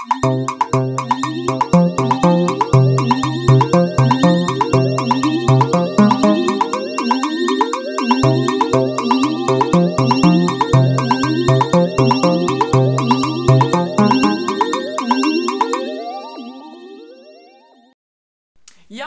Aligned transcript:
Ja, 0.00 0.06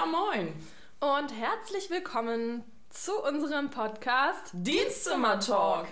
moin. 0.05 0.54
Und 1.00 1.34
herzlich 1.36 1.89
willkommen 1.89 2.64
zu 2.91 3.14
unserem 3.23 3.71
Podcast 3.71 4.52
Dienstzimmer 4.54 5.39
Talk. 5.39 5.88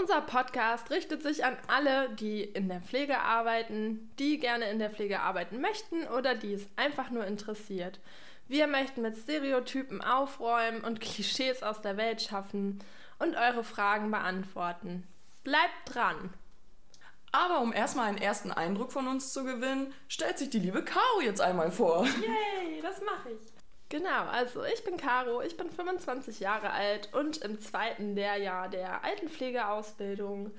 Unser 0.00 0.22
Podcast 0.22 0.90
richtet 0.90 1.22
sich 1.22 1.44
an 1.44 1.58
alle, 1.68 2.08
die 2.10 2.42
in 2.42 2.68
der 2.68 2.80
Pflege 2.80 3.18
arbeiten, 3.18 4.10
die 4.18 4.38
gerne 4.38 4.70
in 4.70 4.78
der 4.78 4.88
Pflege 4.88 5.20
arbeiten 5.20 5.60
möchten 5.60 6.06
oder 6.06 6.34
die 6.34 6.54
es 6.54 6.66
einfach 6.76 7.10
nur 7.10 7.26
interessiert. 7.26 8.00
Wir 8.48 8.66
möchten 8.66 9.02
mit 9.02 9.14
Stereotypen 9.14 10.00
aufräumen 10.00 10.80
und 10.80 11.00
Klischees 11.02 11.62
aus 11.62 11.82
der 11.82 11.98
Welt 11.98 12.22
schaffen 12.22 12.82
und 13.18 13.36
eure 13.36 13.62
Fragen 13.62 14.10
beantworten. 14.10 15.06
Bleibt 15.44 15.94
dran! 15.94 16.32
Aber 17.32 17.60
um 17.60 17.72
erstmal 17.72 18.06
einen 18.06 18.18
ersten 18.18 18.52
Eindruck 18.52 18.92
von 18.92 19.06
uns 19.06 19.34
zu 19.34 19.44
gewinnen, 19.44 19.92
stellt 20.08 20.38
sich 20.38 20.48
die 20.48 20.60
liebe 20.60 20.82
Caro 20.82 21.20
jetzt 21.22 21.42
einmal 21.42 21.70
vor. 21.70 22.06
Yay, 22.06 22.80
das 22.80 23.02
mache 23.02 23.32
ich. 23.32 23.59
Genau, 23.90 24.26
also 24.30 24.62
ich 24.62 24.84
bin 24.84 24.96
Caro, 24.96 25.42
ich 25.42 25.56
bin 25.56 25.68
25 25.68 26.38
Jahre 26.38 26.70
alt 26.70 27.12
und 27.12 27.38
im 27.38 27.60
zweiten 27.60 28.14
Lehrjahr 28.14 28.68
der 28.68 29.02
Altenpflegeausbildung 29.02 30.52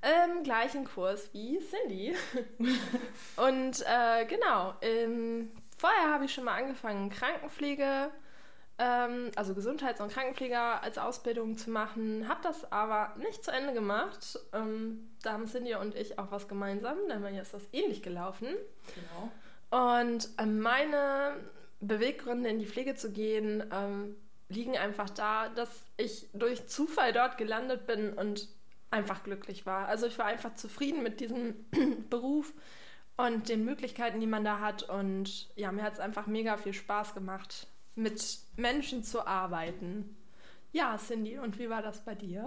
im 0.00 0.42
gleichen 0.42 0.86
Kurs 0.86 1.28
wie 1.34 1.58
Cindy. 1.58 2.16
und 3.36 3.84
äh, 3.86 4.24
genau, 4.24 4.74
ähm, 4.80 5.50
vorher 5.76 6.10
habe 6.10 6.24
ich 6.24 6.32
schon 6.32 6.44
mal 6.44 6.54
angefangen, 6.54 7.10
Krankenpflege, 7.10 8.10
ähm, 8.78 9.32
also 9.36 9.54
Gesundheits- 9.54 10.00
und 10.00 10.10
Krankenpfleger 10.10 10.82
als 10.82 10.96
Ausbildung 10.96 11.58
zu 11.58 11.68
machen, 11.68 12.26
habe 12.26 12.40
das 12.42 12.72
aber 12.72 13.14
nicht 13.18 13.44
zu 13.44 13.50
Ende 13.50 13.74
gemacht. 13.74 14.38
Ähm, 14.54 15.10
da 15.22 15.34
haben 15.34 15.46
Cindy 15.46 15.74
und 15.74 15.94
ich 15.94 16.18
auch 16.18 16.30
was 16.30 16.48
gemeinsam, 16.48 16.96
denn 17.10 17.20
bei 17.20 17.32
mir 17.32 17.42
ist 17.42 17.52
das 17.52 17.68
ähnlich 17.72 18.02
gelaufen. 18.02 18.48
Genau. 18.94 19.30
Und 19.92 20.30
ähm, 20.38 20.60
meine 20.60 21.34
Beweggründe 21.80 22.48
in 22.48 22.58
die 22.58 22.66
Pflege 22.66 22.94
zu 22.94 23.12
gehen, 23.12 23.64
ähm, 23.72 24.16
liegen 24.48 24.76
einfach 24.76 25.10
da, 25.10 25.48
dass 25.50 25.84
ich 25.96 26.26
durch 26.32 26.66
Zufall 26.66 27.12
dort 27.12 27.38
gelandet 27.38 27.86
bin 27.86 28.12
und 28.12 28.48
einfach 28.90 29.22
glücklich 29.22 29.66
war. 29.66 29.86
Also 29.86 30.06
ich 30.06 30.18
war 30.18 30.26
einfach 30.26 30.54
zufrieden 30.54 31.02
mit 31.02 31.20
diesem 31.20 31.66
Beruf 32.10 32.52
und 33.16 33.48
den 33.48 33.64
Möglichkeiten, 33.64 34.20
die 34.20 34.26
man 34.26 34.44
da 34.44 34.60
hat. 34.60 34.88
Und 34.88 35.48
ja, 35.56 35.70
mir 35.72 35.82
hat 35.82 35.94
es 35.94 36.00
einfach 36.00 36.26
mega 36.26 36.56
viel 36.56 36.72
Spaß 36.72 37.14
gemacht, 37.14 37.66
mit 37.94 38.38
Menschen 38.56 39.04
zu 39.04 39.26
arbeiten. 39.26 40.16
Ja, 40.72 40.96
Cindy, 40.98 41.38
und 41.38 41.58
wie 41.58 41.68
war 41.68 41.82
das 41.82 42.04
bei 42.04 42.14
dir? 42.14 42.46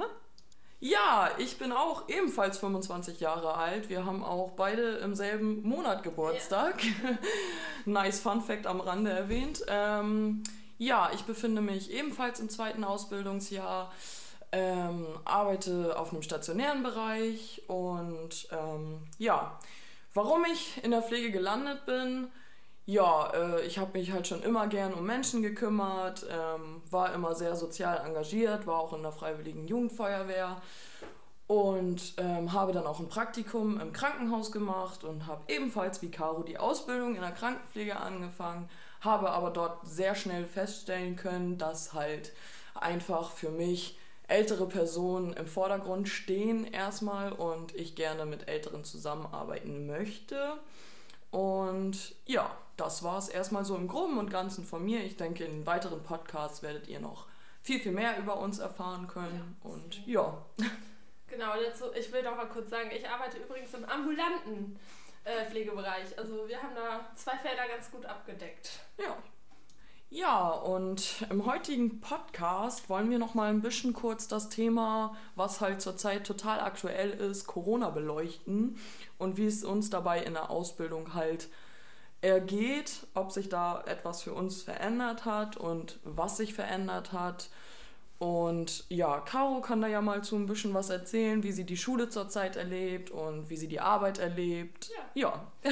Ja, 0.83 1.29
ich 1.37 1.59
bin 1.59 1.71
auch 1.71 2.09
ebenfalls 2.09 2.57
25 2.57 3.19
Jahre 3.19 3.53
alt. 3.53 3.87
Wir 3.89 4.03
haben 4.03 4.23
auch 4.23 4.53
beide 4.53 4.97
im 4.97 5.13
selben 5.13 5.61
Monat 5.61 6.01
Geburtstag. 6.01 6.81
nice 7.85 8.19
Fun 8.19 8.41
Fact 8.41 8.65
am 8.65 8.81
Rande 8.81 9.11
erwähnt. 9.11 9.63
Ähm, 9.67 10.41
ja, 10.79 11.11
ich 11.13 11.21
befinde 11.25 11.61
mich 11.61 11.91
ebenfalls 11.91 12.39
im 12.39 12.49
zweiten 12.49 12.83
Ausbildungsjahr, 12.83 13.91
ähm, 14.51 15.05
arbeite 15.23 15.99
auf 15.99 16.13
einem 16.13 16.23
stationären 16.23 16.81
Bereich 16.81 17.61
und 17.67 18.47
ähm, 18.51 19.03
ja, 19.19 19.59
warum 20.16 20.43
ich 20.51 20.83
in 20.83 20.89
der 20.89 21.03
Pflege 21.03 21.29
gelandet 21.29 21.85
bin, 21.85 22.27
ja, 22.85 23.31
äh, 23.33 23.65
ich 23.65 23.77
habe 23.77 23.97
mich 23.97 24.11
halt 24.11 24.27
schon 24.27 24.43
immer 24.43 24.67
gern 24.67 24.93
um 24.93 25.05
Menschen 25.05 25.41
gekümmert, 25.41 26.25
ähm, 26.29 26.81
war 26.89 27.13
immer 27.13 27.35
sehr 27.35 27.55
sozial 27.55 28.05
engagiert, 28.05 28.67
war 28.67 28.79
auch 28.79 28.94
in 28.94 29.03
der 29.03 29.11
Freiwilligen 29.11 29.67
Jugendfeuerwehr 29.67 30.61
und 31.47 32.13
ähm, 32.17 32.53
habe 32.53 32.72
dann 32.72 32.88
auch 32.88 33.00
ein 33.00 33.09
Praktikum 33.09 33.79
im 33.79 33.91
Krankenhaus 33.91 34.51
gemacht 34.51 35.03
und 35.03 35.28
habe 35.28 35.41
ebenfalls 35.47 36.01
wie 36.01 36.09
Caro 36.09 36.44
die 36.44 36.57
Ausbildung 36.57 37.16
in 37.16 37.22
der 37.22 37.31
Krankenpflege 37.31 37.97
angefangen, 37.97 38.69
habe 39.01 39.31
aber 39.31 39.51
dort 39.51 39.85
sehr 39.85 40.16
schnell 40.16 40.45
feststellen 40.45 41.16
können, 41.17 41.57
dass 41.57 41.94
halt 41.94 42.31
einfach 42.73 43.31
für 43.31 43.50
mich 43.50 44.00
ältere 44.27 44.66
Personen 44.66 45.33
im 45.33 45.45
Vordergrund 45.45 46.07
stehen 46.07 46.66
erstmal 46.66 47.33
und 47.33 47.75
ich 47.75 47.95
gerne 47.95 48.25
mit 48.25 48.47
Älteren 48.47 48.85
zusammenarbeiten 48.85 49.88
möchte. 49.88 50.53
Und 51.31 52.16
ja, 52.25 52.50
das 52.81 53.03
war 53.03 53.19
es 53.19 53.30
erstmal 53.30 53.64
so 53.64 53.75
im 53.75 53.88
Groben 53.88 54.18
und 54.18 54.31
Ganzen 54.31 54.66
von 54.66 54.84
mir. 54.84 55.03
Ich 55.03 55.16
denke, 55.16 55.44
in 55.44 55.68
weiteren 55.68 56.02
Podcasts 56.02 56.64
werdet 56.64 56.88
ihr 56.88 57.00
noch 57.00 57.28
viel, 57.62 57.80
viel 57.80 57.92
mehr 57.92 58.18
über 58.18 58.40
uns 58.40 58.58
erfahren 58.58 59.08
können. 59.08 59.56
Ja. 59.64 59.69
Und 59.69 60.08
ja. 60.08 60.46
Genau, 61.28 61.53
dazu, 61.64 61.86
ich 61.97 62.12
will 62.12 62.24
doch 62.24 62.36
mal 62.36 62.47
kurz 62.47 62.72
sagen, 62.72 62.90
ich 62.92 63.08
arbeite 63.08 63.38
übrigens 63.38 63.74
im 63.74 63.86
ambulanten 63.86 64.80
äh, 65.24 65.46
Pflegebereich. 65.46 66.18
Also 66.18 66.47
wir 66.47 66.62
haben 66.62 66.75
da 66.75 67.06
zwei 67.16 67.38
Felder 67.38 67.68
ganz 67.68 67.92
gut 67.92 68.06
abgedeckt. 68.06 68.80
Ja. 68.98 69.16
Ja, 70.09 70.50
und 70.50 71.25
im 71.30 71.46
heutigen 71.46 72.02
Podcast 72.02 72.90
wollen 72.90 73.09
wir 73.09 73.19
noch 73.19 73.34
mal 73.34 73.50
ein 73.50 73.62
bisschen 73.62 73.94
kurz 73.94 74.28
das 74.28 74.50
Thema, 74.50 75.16
was 75.36 75.62
halt 75.62 75.81
zurzeit 75.81 76.28
total 76.28 76.59
aktuell 76.59 77.12
ist, 77.12 77.48
Corona 77.48 77.92
beleuchten 77.92 78.78
und 79.18 79.38
wie 79.38 79.46
es 79.46 79.63
uns 79.63 79.90
dabei 79.90 80.22
in 80.22 80.34
der 80.34 80.50
Ausbildung 80.50 81.13
halt 81.13 81.48
ergeht, 82.21 83.07
ob 83.13 83.31
sich 83.31 83.49
da 83.49 83.83
etwas 83.87 84.21
für 84.23 84.33
uns 84.33 84.63
verändert 84.63 85.25
hat 85.25 85.57
und 85.57 85.99
was 86.03 86.37
sich 86.37 86.53
verändert 86.53 87.13
hat. 87.13 87.49
Und 88.19 88.85
ja, 88.89 89.19
Caro 89.21 89.61
kann 89.61 89.81
da 89.81 89.87
ja 89.87 90.01
mal 90.01 90.23
zu 90.23 90.35
ein 90.35 90.45
bisschen 90.45 90.75
was 90.75 90.91
erzählen, 90.91 91.41
wie 91.41 91.51
sie 91.51 91.65
die 91.65 91.77
Schule 91.77 92.07
zurzeit 92.09 92.55
erlebt 92.55 93.09
und 93.09 93.49
wie 93.49 93.57
sie 93.57 93.67
die 93.67 93.79
Arbeit 93.79 94.19
erlebt. 94.19 94.91
Ja. 95.15 95.41
ja. 95.63 95.71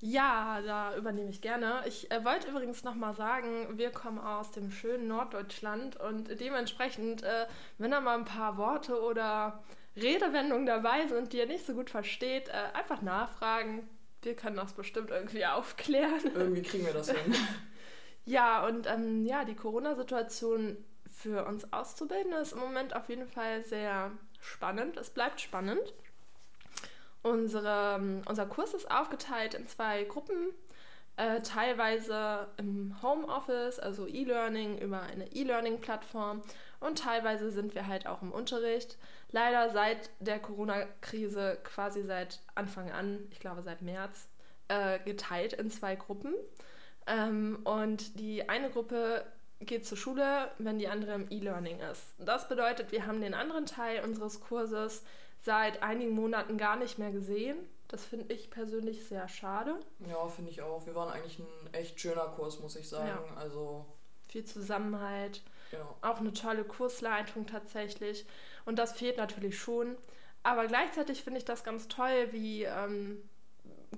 Ja, 0.00 0.60
da 0.60 0.94
übernehme 0.94 1.30
ich 1.30 1.40
gerne. 1.40 1.82
Ich 1.86 2.10
äh, 2.10 2.22
wollte 2.22 2.48
übrigens 2.48 2.84
nochmal 2.84 3.14
sagen, 3.14 3.78
wir 3.78 3.90
kommen 3.90 4.18
aus 4.18 4.50
dem 4.50 4.70
schönen 4.70 5.08
Norddeutschland 5.08 5.98
und 5.98 6.38
dementsprechend, 6.38 7.22
äh, 7.22 7.46
wenn 7.78 7.90
da 7.90 8.00
mal 8.00 8.18
ein 8.18 8.26
paar 8.26 8.58
Worte 8.58 9.00
oder 9.00 9.64
Redewendungen 9.96 10.66
dabei 10.66 11.06
sind, 11.06 11.32
die 11.32 11.38
ihr 11.38 11.46
nicht 11.46 11.64
so 11.64 11.72
gut 11.72 11.88
versteht, 11.88 12.48
äh, 12.48 12.76
einfach 12.76 13.00
nachfragen. 13.00 13.88
Wir 14.26 14.34
können 14.34 14.56
das 14.56 14.72
bestimmt 14.72 15.10
irgendwie 15.10 15.46
aufklären. 15.46 16.20
Irgendwie 16.34 16.62
kriegen 16.62 16.84
wir 16.84 16.92
das 16.92 17.10
hin. 17.10 17.34
ja, 18.24 18.66
und 18.66 18.88
ähm, 18.88 19.24
ja, 19.24 19.44
die 19.44 19.54
Corona-Situation 19.54 20.76
für 21.06 21.46
uns 21.46 21.72
Auszubildende 21.72 22.38
ist 22.38 22.52
im 22.52 22.58
Moment 22.58 22.96
auf 22.96 23.08
jeden 23.08 23.28
Fall 23.28 23.62
sehr 23.62 24.10
spannend. 24.40 24.96
Es 24.96 25.10
bleibt 25.10 25.40
spannend. 25.40 25.94
Unsere, 27.22 28.22
unser 28.26 28.46
Kurs 28.46 28.74
ist 28.74 28.90
aufgeteilt 28.90 29.54
in 29.54 29.68
zwei 29.68 30.02
Gruppen, 30.02 30.52
äh, 31.16 31.40
teilweise 31.42 32.48
im 32.56 33.00
Homeoffice, 33.02 33.78
also 33.78 34.08
E-Learning 34.08 34.78
über 34.78 35.02
eine 35.02 35.32
E-Learning-Plattform 35.32 36.42
und 36.80 36.98
teilweise 36.98 37.52
sind 37.52 37.76
wir 37.76 37.86
halt 37.86 38.08
auch 38.08 38.22
im 38.22 38.32
Unterricht. 38.32 38.98
Leider 39.32 39.70
seit 39.70 40.10
der 40.20 40.38
Corona-Krise 40.38 41.58
quasi 41.64 42.02
seit 42.02 42.40
Anfang 42.54 42.90
an, 42.90 43.26
ich 43.30 43.40
glaube 43.40 43.62
seit 43.62 43.82
März, 43.82 44.28
äh, 44.68 44.98
geteilt 45.00 45.52
in 45.52 45.70
zwei 45.70 45.96
Gruppen. 45.96 46.34
Ähm, 47.06 47.60
und 47.64 48.18
die 48.18 48.48
eine 48.48 48.70
Gruppe 48.70 49.24
geht 49.60 49.86
zur 49.86 49.96
Schule, 49.96 50.50
wenn 50.58 50.78
die 50.78 50.88
andere 50.88 51.14
im 51.14 51.30
E-Learning 51.30 51.80
ist. 51.80 52.14
Das 52.18 52.48
bedeutet, 52.48 52.92
wir 52.92 53.06
haben 53.06 53.20
den 53.20 53.34
anderen 53.34 53.66
Teil 53.66 54.04
unseres 54.04 54.40
Kurses 54.40 55.02
seit 55.40 55.82
einigen 55.82 56.12
Monaten 56.12 56.58
gar 56.58 56.76
nicht 56.76 56.98
mehr 56.98 57.12
gesehen. 57.12 57.56
Das 57.88 58.04
finde 58.04 58.34
ich 58.34 58.50
persönlich 58.50 59.06
sehr 59.06 59.28
schade. 59.28 59.76
Ja, 60.08 60.26
finde 60.28 60.50
ich 60.50 60.60
auch. 60.60 60.84
Wir 60.86 60.94
waren 60.94 61.10
eigentlich 61.10 61.38
ein 61.38 61.72
echt 61.72 62.00
schöner 62.00 62.26
Kurs, 62.26 62.58
muss 62.60 62.76
ich 62.76 62.88
sagen. 62.88 63.06
Ja. 63.06 63.36
Also 63.36 63.86
viel 64.28 64.44
Zusammenhalt, 64.44 65.42
genau. 65.70 65.96
auch 66.02 66.20
eine 66.20 66.32
tolle 66.32 66.64
Kursleitung 66.64 67.46
tatsächlich. 67.46 68.26
Und 68.64 68.78
das 68.78 68.92
fehlt 68.92 69.16
natürlich 69.16 69.58
schon. 69.58 69.96
Aber 70.42 70.66
gleichzeitig 70.66 71.22
finde 71.22 71.38
ich 71.38 71.44
das 71.44 71.64
ganz 71.64 71.88
toll, 71.88 72.28
wie 72.30 72.64
ähm, 72.64 73.18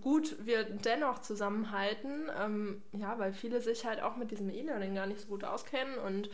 gut 0.00 0.36
wir 0.46 0.64
dennoch 0.64 1.20
zusammenhalten. 1.20 2.30
Ähm, 2.38 2.82
ja, 2.92 3.18
weil 3.18 3.32
viele 3.32 3.60
sich 3.60 3.84
halt 3.84 4.00
auch 4.00 4.16
mit 4.16 4.30
diesem 4.30 4.50
E-Learning 4.50 4.94
gar 4.94 5.06
nicht 5.06 5.20
so 5.20 5.28
gut 5.28 5.44
auskennen 5.44 5.98
und 5.98 6.30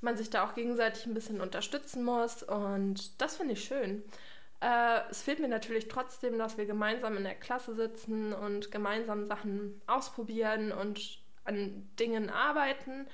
man 0.00 0.16
sich 0.16 0.30
da 0.30 0.46
auch 0.46 0.54
gegenseitig 0.54 1.06
ein 1.06 1.14
bisschen 1.14 1.40
unterstützen 1.40 2.04
muss. 2.04 2.42
Und 2.42 3.20
das 3.20 3.36
finde 3.36 3.54
ich 3.54 3.64
schön. 3.64 4.02
Äh, 4.60 5.00
es 5.10 5.22
fehlt 5.22 5.40
mir 5.40 5.48
natürlich 5.48 5.88
trotzdem, 5.88 6.38
dass 6.38 6.58
wir 6.58 6.66
gemeinsam 6.66 7.16
in 7.16 7.24
der 7.24 7.34
Klasse 7.34 7.74
sitzen 7.74 8.32
und 8.32 8.70
gemeinsam 8.70 9.24
Sachen 9.24 9.80
ausprobieren 9.86 10.72
und 10.72 11.20
an 11.44 11.88
Dingen 11.98 12.30
arbeiten. 12.30 13.06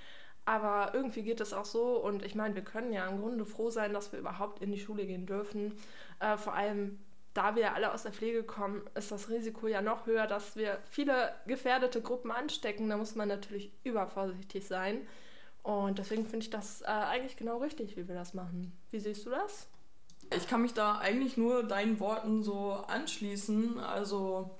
Aber 0.46 0.90
irgendwie 0.92 1.22
geht 1.22 1.40
es 1.40 1.54
auch 1.54 1.64
so 1.64 1.96
und 1.96 2.22
ich 2.22 2.34
meine, 2.34 2.54
wir 2.54 2.62
können 2.62 2.92
ja 2.92 3.06
im 3.08 3.20
Grunde 3.20 3.46
froh 3.46 3.70
sein, 3.70 3.94
dass 3.94 4.12
wir 4.12 4.18
überhaupt 4.18 4.60
in 4.62 4.72
die 4.72 4.78
Schule 4.78 5.06
gehen 5.06 5.26
dürfen. 5.26 5.72
Äh, 6.20 6.36
vor 6.36 6.54
allem 6.54 6.98
da 7.34 7.56
wir 7.56 7.74
alle 7.74 7.92
aus 7.92 8.04
der 8.04 8.12
Pflege 8.12 8.44
kommen, 8.44 8.82
ist 8.94 9.10
das 9.10 9.28
Risiko 9.28 9.66
ja 9.66 9.82
noch 9.82 10.06
höher, 10.06 10.26
dass 10.26 10.54
wir 10.54 10.78
viele 10.88 11.34
gefährdete 11.46 12.00
Gruppen 12.00 12.30
anstecken. 12.30 12.88
Da 12.88 12.96
muss 12.96 13.16
man 13.16 13.28
natürlich 13.28 13.72
übervorsichtig 13.82 14.66
sein. 14.66 15.06
Und 15.64 15.98
deswegen 15.98 16.24
finde 16.24 16.44
ich 16.44 16.50
das 16.50 16.82
äh, 16.82 16.86
eigentlich 16.86 17.36
genau 17.36 17.58
richtig, 17.58 17.96
wie 17.96 18.06
wir 18.06 18.14
das 18.14 18.34
machen. 18.34 18.72
Wie 18.92 19.00
siehst 19.00 19.26
du 19.26 19.30
das? 19.30 19.66
Ich 20.36 20.46
kann 20.46 20.62
mich 20.62 20.74
da 20.74 20.98
eigentlich 20.98 21.36
nur 21.36 21.64
deinen 21.64 21.98
Worten 21.98 22.44
so 22.44 22.72
anschließen. 22.86 23.80
Also 23.80 24.50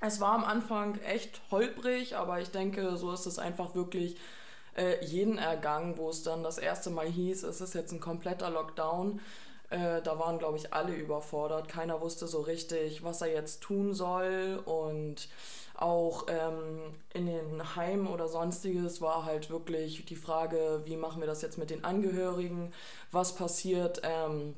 es 0.00 0.20
war 0.20 0.34
am 0.34 0.44
Anfang 0.44 0.98
echt 1.00 1.40
holprig, 1.50 2.16
aber 2.16 2.40
ich 2.40 2.50
denke, 2.50 2.96
so 2.96 3.12
ist 3.12 3.26
es 3.26 3.38
einfach 3.38 3.74
wirklich 3.74 4.18
äh, 4.80 5.04
jeden 5.04 5.38
ergangen, 5.38 5.98
wo 5.98 6.08
es 6.08 6.22
dann 6.22 6.42
das 6.42 6.58
erste 6.58 6.90
Mal 6.90 7.06
hieß, 7.06 7.42
es 7.42 7.60
ist 7.60 7.74
jetzt 7.74 7.92
ein 7.92 8.00
kompletter 8.00 8.50
Lockdown. 8.50 9.20
Äh, 9.68 10.02
da 10.02 10.18
waren, 10.18 10.38
glaube 10.38 10.56
ich, 10.56 10.72
alle 10.72 10.94
überfordert. 10.94 11.68
Keiner 11.68 12.00
wusste 12.00 12.26
so 12.26 12.40
richtig, 12.40 13.04
was 13.04 13.20
er 13.20 13.28
jetzt 13.28 13.60
tun 13.60 13.94
soll. 13.94 14.60
Und 14.64 15.28
auch 15.76 16.26
ähm, 16.28 16.94
in 17.12 17.26
den 17.26 17.76
Heimen 17.76 18.06
oder 18.06 18.26
sonstiges 18.26 19.00
war 19.00 19.24
halt 19.24 19.50
wirklich 19.50 20.04
die 20.06 20.16
Frage, 20.16 20.82
wie 20.84 20.96
machen 20.96 21.20
wir 21.20 21.26
das 21.26 21.42
jetzt 21.42 21.58
mit 21.58 21.70
den 21.70 21.84
Angehörigen? 21.84 22.72
Was 23.12 23.34
passiert, 23.34 24.00
ähm, 24.02 24.54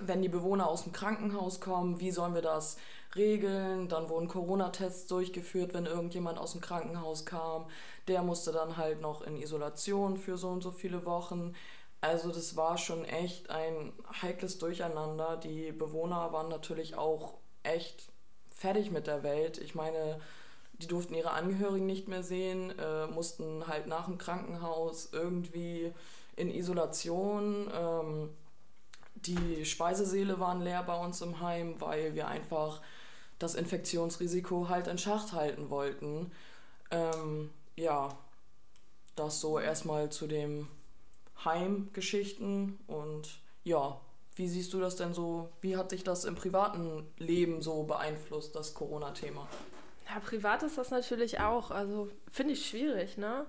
wenn 0.00 0.22
die 0.22 0.28
Bewohner 0.28 0.68
aus 0.68 0.84
dem 0.84 0.92
Krankenhaus 0.92 1.60
kommen? 1.60 2.00
Wie 2.00 2.10
sollen 2.10 2.34
wir 2.34 2.42
das 2.42 2.76
regeln? 3.16 3.88
Dann 3.88 4.08
wurden 4.08 4.28
Corona-Tests 4.28 5.06
durchgeführt, 5.06 5.74
wenn 5.74 5.86
irgendjemand 5.86 6.38
aus 6.38 6.52
dem 6.52 6.60
Krankenhaus 6.60 7.26
kam. 7.26 7.66
Der 8.08 8.22
musste 8.22 8.52
dann 8.52 8.76
halt 8.76 9.00
noch 9.00 9.22
in 9.22 9.36
Isolation 9.36 10.16
für 10.16 10.36
so 10.36 10.48
und 10.48 10.62
so 10.62 10.70
viele 10.70 11.04
Wochen. 11.06 11.54
Also 12.00 12.30
das 12.30 12.56
war 12.56 12.76
schon 12.76 13.04
echt 13.04 13.50
ein 13.50 13.92
heikles 14.20 14.58
Durcheinander. 14.58 15.36
Die 15.36 15.72
Bewohner 15.72 16.32
waren 16.32 16.48
natürlich 16.48 16.96
auch 16.96 17.34
echt 17.62 18.08
fertig 18.50 18.90
mit 18.90 19.06
der 19.06 19.22
Welt. 19.22 19.58
Ich 19.58 19.74
meine, 19.74 20.20
die 20.74 20.86
durften 20.86 21.14
ihre 21.14 21.30
Angehörigen 21.30 21.86
nicht 21.86 22.08
mehr 22.08 22.22
sehen, 22.22 22.76
äh, 22.78 23.06
mussten 23.06 23.66
halt 23.66 23.86
nach 23.86 24.06
dem 24.06 24.18
Krankenhaus 24.18 25.10
irgendwie 25.12 25.92
in 26.36 26.50
Isolation. 26.50 27.70
Ähm, 27.72 28.30
die 29.26 29.64
Speisesäle 29.64 30.40
waren 30.40 30.62
leer 30.62 30.82
bei 30.82 30.96
uns 30.96 31.20
im 31.20 31.40
Heim, 31.40 31.80
weil 31.80 32.14
wir 32.14 32.28
einfach 32.28 32.80
das 33.38 33.54
Infektionsrisiko 33.54 34.68
halt 34.68 34.86
in 34.86 34.98
Schacht 34.98 35.32
halten 35.32 35.70
wollten. 35.70 36.30
Ähm, 36.90 37.50
ja, 37.76 38.16
das 39.16 39.40
so 39.40 39.58
erstmal 39.58 40.10
zu 40.10 40.26
dem 40.26 40.68
Heimgeschichten 41.44 42.78
und 42.86 43.40
ja, 43.64 44.00
wie 44.36 44.48
siehst 44.48 44.72
du 44.72 44.80
das 44.80 44.96
denn 44.96 45.14
so? 45.14 45.48
Wie 45.60 45.76
hat 45.76 45.90
sich 45.90 46.02
das 46.02 46.24
im 46.24 46.34
privaten 46.34 47.06
Leben 47.18 47.62
so 47.62 47.84
beeinflusst, 47.84 48.54
das 48.56 48.74
Corona-Thema? 48.74 49.46
Ja, 50.08 50.20
privat 50.20 50.62
ist 50.62 50.76
das 50.76 50.90
natürlich 50.90 51.40
auch. 51.40 51.70
Also 51.70 52.10
finde 52.30 52.54
ich 52.54 52.68
schwierig, 52.68 53.16
ne? 53.16 53.46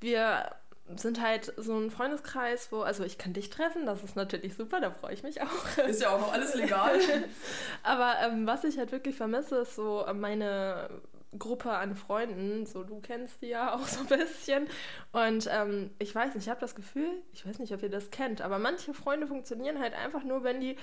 Wir 0.00 0.54
sind 0.96 1.20
halt 1.20 1.52
so 1.56 1.76
ein 1.76 1.90
Freundeskreis, 1.90 2.70
wo, 2.70 2.80
also 2.80 3.04
ich 3.04 3.16
kann 3.16 3.32
dich 3.32 3.50
treffen, 3.50 3.86
das 3.86 4.02
ist 4.04 4.16
natürlich 4.16 4.54
super, 4.54 4.80
da 4.80 4.90
freue 4.90 5.14
ich 5.14 5.22
mich 5.22 5.40
auch. 5.40 5.78
Ist 5.88 6.02
ja 6.02 6.10
auch 6.10 6.20
noch 6.20 6.32
alles 6.32 6.54
legal. 6.54 6.98
Aber 7.82 8.16
ähm, 8.22 8.46
was 8.46 8.64
ich 8.64 8.78
halt 8.78 8.92
wirklich 8.92 9.16
vermisse, 9.16 9.56
ist 9.58 9.76
so 9.76 10.04
meine 10.14 10.90
Gruppe 11.38 11.70
an 11.70 11.94
Freunden, 11.94 12.66
so 12.66 12.84
du 12.84 13.00
kennst 13.00 13.42
die 13.42 13.48
ja 13.48 13.74
auch 13.74 13.86
so 13.86 14.00
ein 14.00 14.06
bisschen. 14.06 14.66
Und 15.12 15.48
ähm, 15.50 15.90
ich 15.98 16.14
weiß 16.14 16.34
nicht, 16.34 16.44
ich 16.44 16.50
habe 16.50 16.60
das 16.60 16.74
Gefühl, 16.74 17.22
ich 17.32 17.46
weiß 17.46 17.58
nicht, 17.58 17.72
ob 17.72 17.82
ihr 17.82 17.90
das 17.90 18.10
kennt, 18.10 18.42
aber 18.42 18.58
manche 18.58 18.94
Freunde 18.94 19.26
funktionieren 19.26 19.80
halt 19.80 19.94
einfach 19.94 20.22
nur, 20.22 20.44
wenn 20.44 20.60
die 20.60 20.76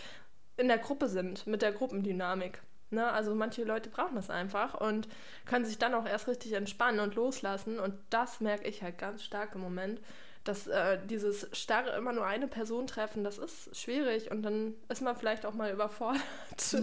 in 0.57 0.68
der 0.68 0.77
Gruppe 0.80 1.07
sind, 1.07 1.47
mit 1.47 1.62
der 1.62 1.71
Gruppendynamik. 1.71 2.62
Ne? 2.91 3.11
Also 3.11 3.33
manche 3.35 3.63
Leute 3.63 3.89
brauchen 3.89 4.15
das 4.15 4.29
einfach 4.29 4.73
und 4.73 5.07
können 5.45 5.65
sich 5.65 5.77
dann 5.77 5.93
auch 5.93 6.05
erst 6.05 6.27
richtig 6.27 6.53
entspannen 6.53 6.99
und 6.99 7.15
loslassen. 7.15 7.79
Und 7.79 7.95
das 8.09 8.41
merke 8.41 8.67
ich 8.67 8.83
halt 8.83 8.97
ganz 8.97 9.23
stark 9.23 9.55
im 9.55 9.61
Moment, 9.61 10.01
dass 10.43 10.65
äh, 10.65 10.97
dieses 11.05 11.47
starre 11.51 11.95
immer 11.95 12.13
nur 12.13 12.25
eine 12.25 12.47
Person 12.47 12.88
treffen, 12.88 13.23
das 13.23 13.38
ist 13.38 13.75
schwierig 13.77 14.31
und 14.31 14.41
dann 14.41 14.73
ist 14.89 15.01
man 15.01 15.15
vielleicht 15.15 15.45
auch 15.45 15.53
mal 15.53 15.71
überfordert 15.71 16.23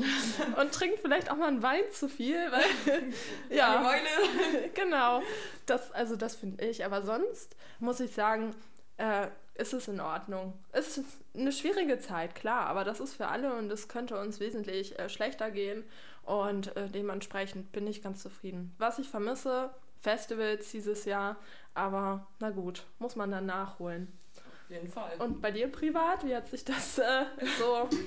und 0.60 0.72
trinkt 0.72 1.00
vielleicht 1.00 1.31
auch 1.31 1.37
mal 1.37 1.49
einen 1.49 1.62
Wein 1.62 1.82
zu 1.90 2.08
viel, 2.08 2.37
weil 2.52 3.12
ja, 3.50 3.84
Weine. 3.84 4.70
genau, 4.75 5.22
das 5.66 5.90
also 5.90 6.14
das 6.14 6.37
finde 6.37 6.64
ich. 6.64 6.84
Aber 6.84 7.02
sonst 7.02 7.56
muss 7.81 7.99
ich 7.99 8.12
sagen, 8.12 8.54
äh, 8.96 9.26
ist 9.58 9.75
es 9.75 9.88
in 9.88 10.00
Ordnung. 10.00 10.55
Es 10.72 10.99
ist 10.99 11.05
eine 11.34 11.52
schwierige 11.52 11.99
Zeit, 11.99 12.34
klar, 12.34 12.66
aber 12.66 12.84
das 12.84 13.00
ist 13.00 13.14
für 13.14 13.28
alle 13.28 13.55
und 13.55 13.70
es 13.70 13.88
könnte 13.88 14.19
uns 14.19 14.40
wesentlich 14.40 14.99
äh, 14.99 15.08
schlechter 15.08 15.50
gehen 15.50 15.84
und 16.25 16.75
äh, 16.76 16.88
dementsprechend 16.88 17.72
bin 17.72 17.87
ich 17.87 18.02
ganz 18.02 18.22
zufrieden. 18.22 18.75
Was 18.78 18.99
ich 18.99 19.08
vermisse, 19.08 19.70
Festivals 20.00 20.70
dieses 20.70 21.05
Jahr, 21.05 21.37
aber 21.75 22.26
na 22.38 22.50
gut, 22.50 22.84
muss 22.99 23.16
man 23.16 23.31
dann 23.31 23.46
nachholen. 23.46 24.12
Auf 24.37 24.70
jeden 24.70 24.88
Fall. 24.88 25.12
Und 25.19 25.43
bei 25.43 25.50
dir 25.50 25.70
privat, 25.70 26.25
wie 26.25 26.37
hat 26.37 26.49
sich 26.49 26.64
das 26.64 26.99
äh, 26.99 27.25
so 27.58 27.88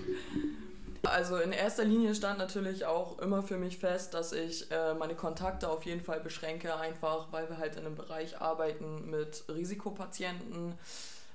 also 1.04 1.38
in 1.38 1.52
erster 1.52 1.84
Linie 1.84 2.16
stand 2.16 2.38
natürlich 2.38 2.86
auch 2.86 3.20
immer 3.20 3.44
für 3.44 3.58
mich 3.58 3.78
fest, 3.78 4.14
dass 4.14 4.34
ich 4.34 4.72
äh, 4.72 4.94
meine 4.94 5.16
Kontakte 5.16 5.70
auf 5.70 5.84
jeden 5.84 6.02
Fall 6.02 6.20
beschränke, 6.20 6.76
einfach 6.76 7.32
weil 7.32 7.50
wir 7.50 7.58
halt 7.58 7.76
in 7.76 7.86
einem 7.86 7.96
Bereich 7.96 8.40
arbeiten 8.40 9.10
mit 9.10 9.44
Risikopatienten. 9.50 10.76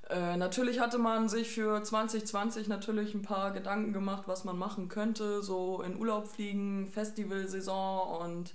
Äh, 0.08 0.36
natürlich 0.36 0.78
hatte 0.80 0.98
man 0.98 1.28
sich 1.28 1.50
für 1.50 1.82
2020 1.82 2.68
natürlich 2.68 3.14
ein 3.14 3.22
paar 3.22 3.52
Gedanken 3.52 3.92
gemacht, 3.92 4.24
was 4.26 4.44
man 4.44 4.56
machen 4.56 4.88
könnte, 4.88 5.42
so 5.42 5.82
in 5.82 5.98
Urlaub 5.98 6.28
fliegen, 6.28 6.86
Festivalsaison 6.88 8.20
und 8.20 8.54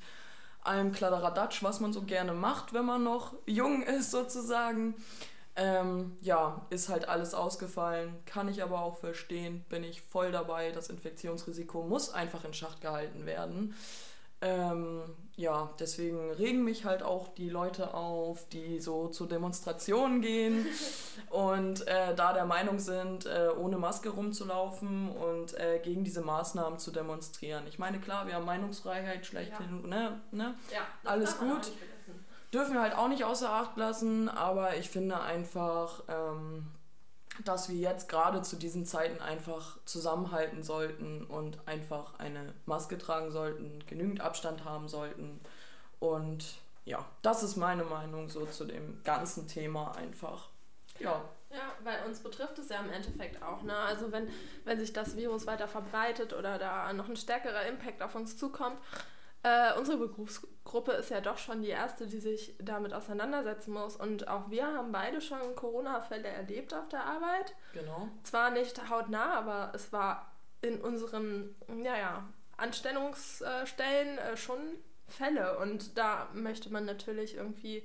allem 0.64 0.92
Kladderadatsch, 0.92 1.64
was 1.64 1.80
man 1.80 1.92
so 1.92 2.04
gerne 2.04 2.34
macht, 2.34 2.74
wenn 2.74 2.86
man 2.86 3.04
noch 3.04 3.34
jung 3.46 3.82
ist 3.98 4.12
sozusagen. 4.12 4.96
Ähm, 5.58 6.18
ja, 6.22 6.66
ist 6.70 6.88
halt 6.88 7.10
alles 7.10 7.34
ausgefallen, 7.34 8.16
kann 8.26 8.48
ich 8.48 8.64
aber 8.64 8.82
auch 8.82 8.96
verstehen, 8.96 9.66
bin 9.68 9.84
ich 9.84 10.02
voll 10.02 10.32
dabei. 10.32 10.72
Das 10.72 10.90
Infektionsrisiko 10.90 11.84
muss 11.84 12.14
einfach 12.14 12.46
in 12.46 12.54
Schacht 12.54 12.80
gehalten 12.80 13.26
werden. 13.26 13.76
Ähm, 14.42 15.04
ja, 15.38 15.70
deswegen 15.80 16.32
regen 16.32 16.64
mich 16.64 16.86
halt 16.86 17.04
auch 17.04 17.30
die 17.30 17.50
Leute 17.50 17.94
auf, 17.94 18.48
die 18.50 18.80
so 18.80 19.08
zu 19.08 19.26
Demonstrationen 19.26 20.22
gehen 20.22 20.66
und 21.30 21.88
äh, 21.88 22.14
da 22.16 22.34
der 22.34 22.46
Meinung 22.46 22.80
sind, 22.80 23.26
äh, 23.26 23.50
ohne 23.58 23.78
Maske 23.78 24.10
rumzulaufen 24.10 25.10
und 25.10 25.58
äh, 25.60 25.80
gegen 25.84 26.04
diese 26.04 26.22
Maßnahmen 26.22 26.80
zu 26.80 26.92
demonstrieren. 26.92 27.66
Ich 27.68 27.80
meine, 27.80 28.00
klar, 28.00 28.28
wir 28.28 28.36
haben 28.36 28.46
Meinungsfreiheit 28.46 29.26
schlechthin, 29.26 29.82
ja. 29.84 29.88
ne? 29.88 30.22
ne? 30.32 30.56
Ja, 30.72 30.82
alles 31.04 31.38
gut 31.38 31.72
dürfen 32.54 32.74
wir 32.74 32.82
halt 32.82 32.96
auch 32.96 33.08
nicht 33.08 33.24
außer 33.24 33.50
Acht 33.50 33.78
lassen, 33.78 34.30
aber 34.30 34.76
ich 34.78 34.90
finde 34.90 35.20
einfach, 35.22 36.04
ähm, 36.08 36.68
dass 37.44 37.70
wir 37.70 37.76
jetzt 37.76 38.10
gerade 38.10 38.42
zu 38.42 38.56
diesen 38.56 38.86
Zeiten 38.86 39.22
einfach 39.22 39.78
zusammenhalten 39.86 40.64
sollten 40.64 41.24
und 41.26 41.58
einfach 41.68 42.20
eine 42.20 42.54
Maske 42.66 42.98
tragen 42.98 43.32
sollten, 43.32 43.84
genügend 43.88 44.22
Abstand 44.22 44.66
haben 44.66 44.88
sollten. 44.88 45.40
Und 46.00 46.56
ja, 46.86 47.06
das 47.22 47.44
ist 47.44 47.56
meine 47.58 47.84
Meinung 47.84 48.30
so 48.30 48.46
zu 48.46 48.66
dem 48.66 49.04
ganzen 49.04 49.48
Thema 49.48 49.96
einfach. 49.96 50.50
Ja. 51.00 51.22
Ja, 51.54 51.74
weil 51.84 52.06
uns 52.08 52.22
betrifft 52.22 52.58
es 52.60 52.70
ja 52.70 52.80
im 52.80 52.90
Endeffekt 52.90 53.44
auch. 53.44 53.62
Ne? 53.64 53.76
Also 53.76 54.12
wenn, 54.14 54.30
wenn 54.64 54.80
sich 54.80 54.94
das 54.94 55.18
Virus 55.18 55.46
weiter 55.48 55.68
verbreitet 55.68 56.32
oder 56.32 56.58
da 56.58 56.94
noch 56.94 57.10
ein 57.10 57.18
stärkerer 57.18 57.66
Impact 57.66 58.02
auf 58.02 58.16
uns 58.16 58.38
zukommt, 58.38 58.78
äh, 59.44 59.74
unsere 59.78 59.98
Berufsgruppe 59.98 60.92
ist 60.92 61.10
ja 61.10 61.20
doch 61.20 61.38
schon 61.38 61.62
die 61.62 61.70
erste, 61.70 62.06
die 62.06 62.20
sich 62.20 62.56
damit 62.60 62.94
auseinandersetzen 62.94 63.74
muss. 63.74 63.96
Und 63.96 64.28
auch 64.28 64.50
wir 64.50 64.68
haben 64.68 64.92
beide 64.92 65.20
schon 65.20 65.56
Corona-Fälle 65.56 66.28
erlebt 66.28 66.74
auf 66.74 66.88
der 66.90 67.04
Arbeit. 67.04 67.56
Genau. 67.74 68.08
Zwar 68.24 68.52
nicht 68.52 68.90
hautnah, 68.90 69.34
aber 69.34 69.72
es 69.74 69.92
war 69.92 70.32
in 70.62 70.80
unseren 70.80 71.56
ja, 71.84 71.98
ja, 71.98 72.30
Anstellungsstellen 72.58 74.18
äh, 74.20 74.38
schon 74.38 74.60
Fälle. 75.08 75.58
Und 75.58 75.98
da 75.98 76.30
möchte 76.34 76.72
man 76.72 76.86
natürlich 76.86 77.36
irgendwie 77.36 77.84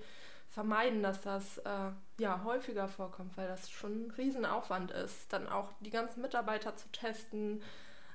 vermeiden, 0.50 1.02
dass 1.02 1.22
das 1.22 1.58
äh, 1.58 1.90
ja 2.18 2.44
häufiger 2.44 2.88
vorkommt, 2.88 3.36
weil 3.36 3.48
das 3.48 3.70
schon 3.70 4.06
ein 4.06 4.10
Riesenaufwand 4.10 4.90
ist, 4.90 5.32
dann 5.32 5.48
auch 5.48 5.72
die 5.80 5.90
ganzen 5.90 6.20
Mitarbeiter 6.20 6.76
zu 6.76 6.90
testen. 6.92 7.62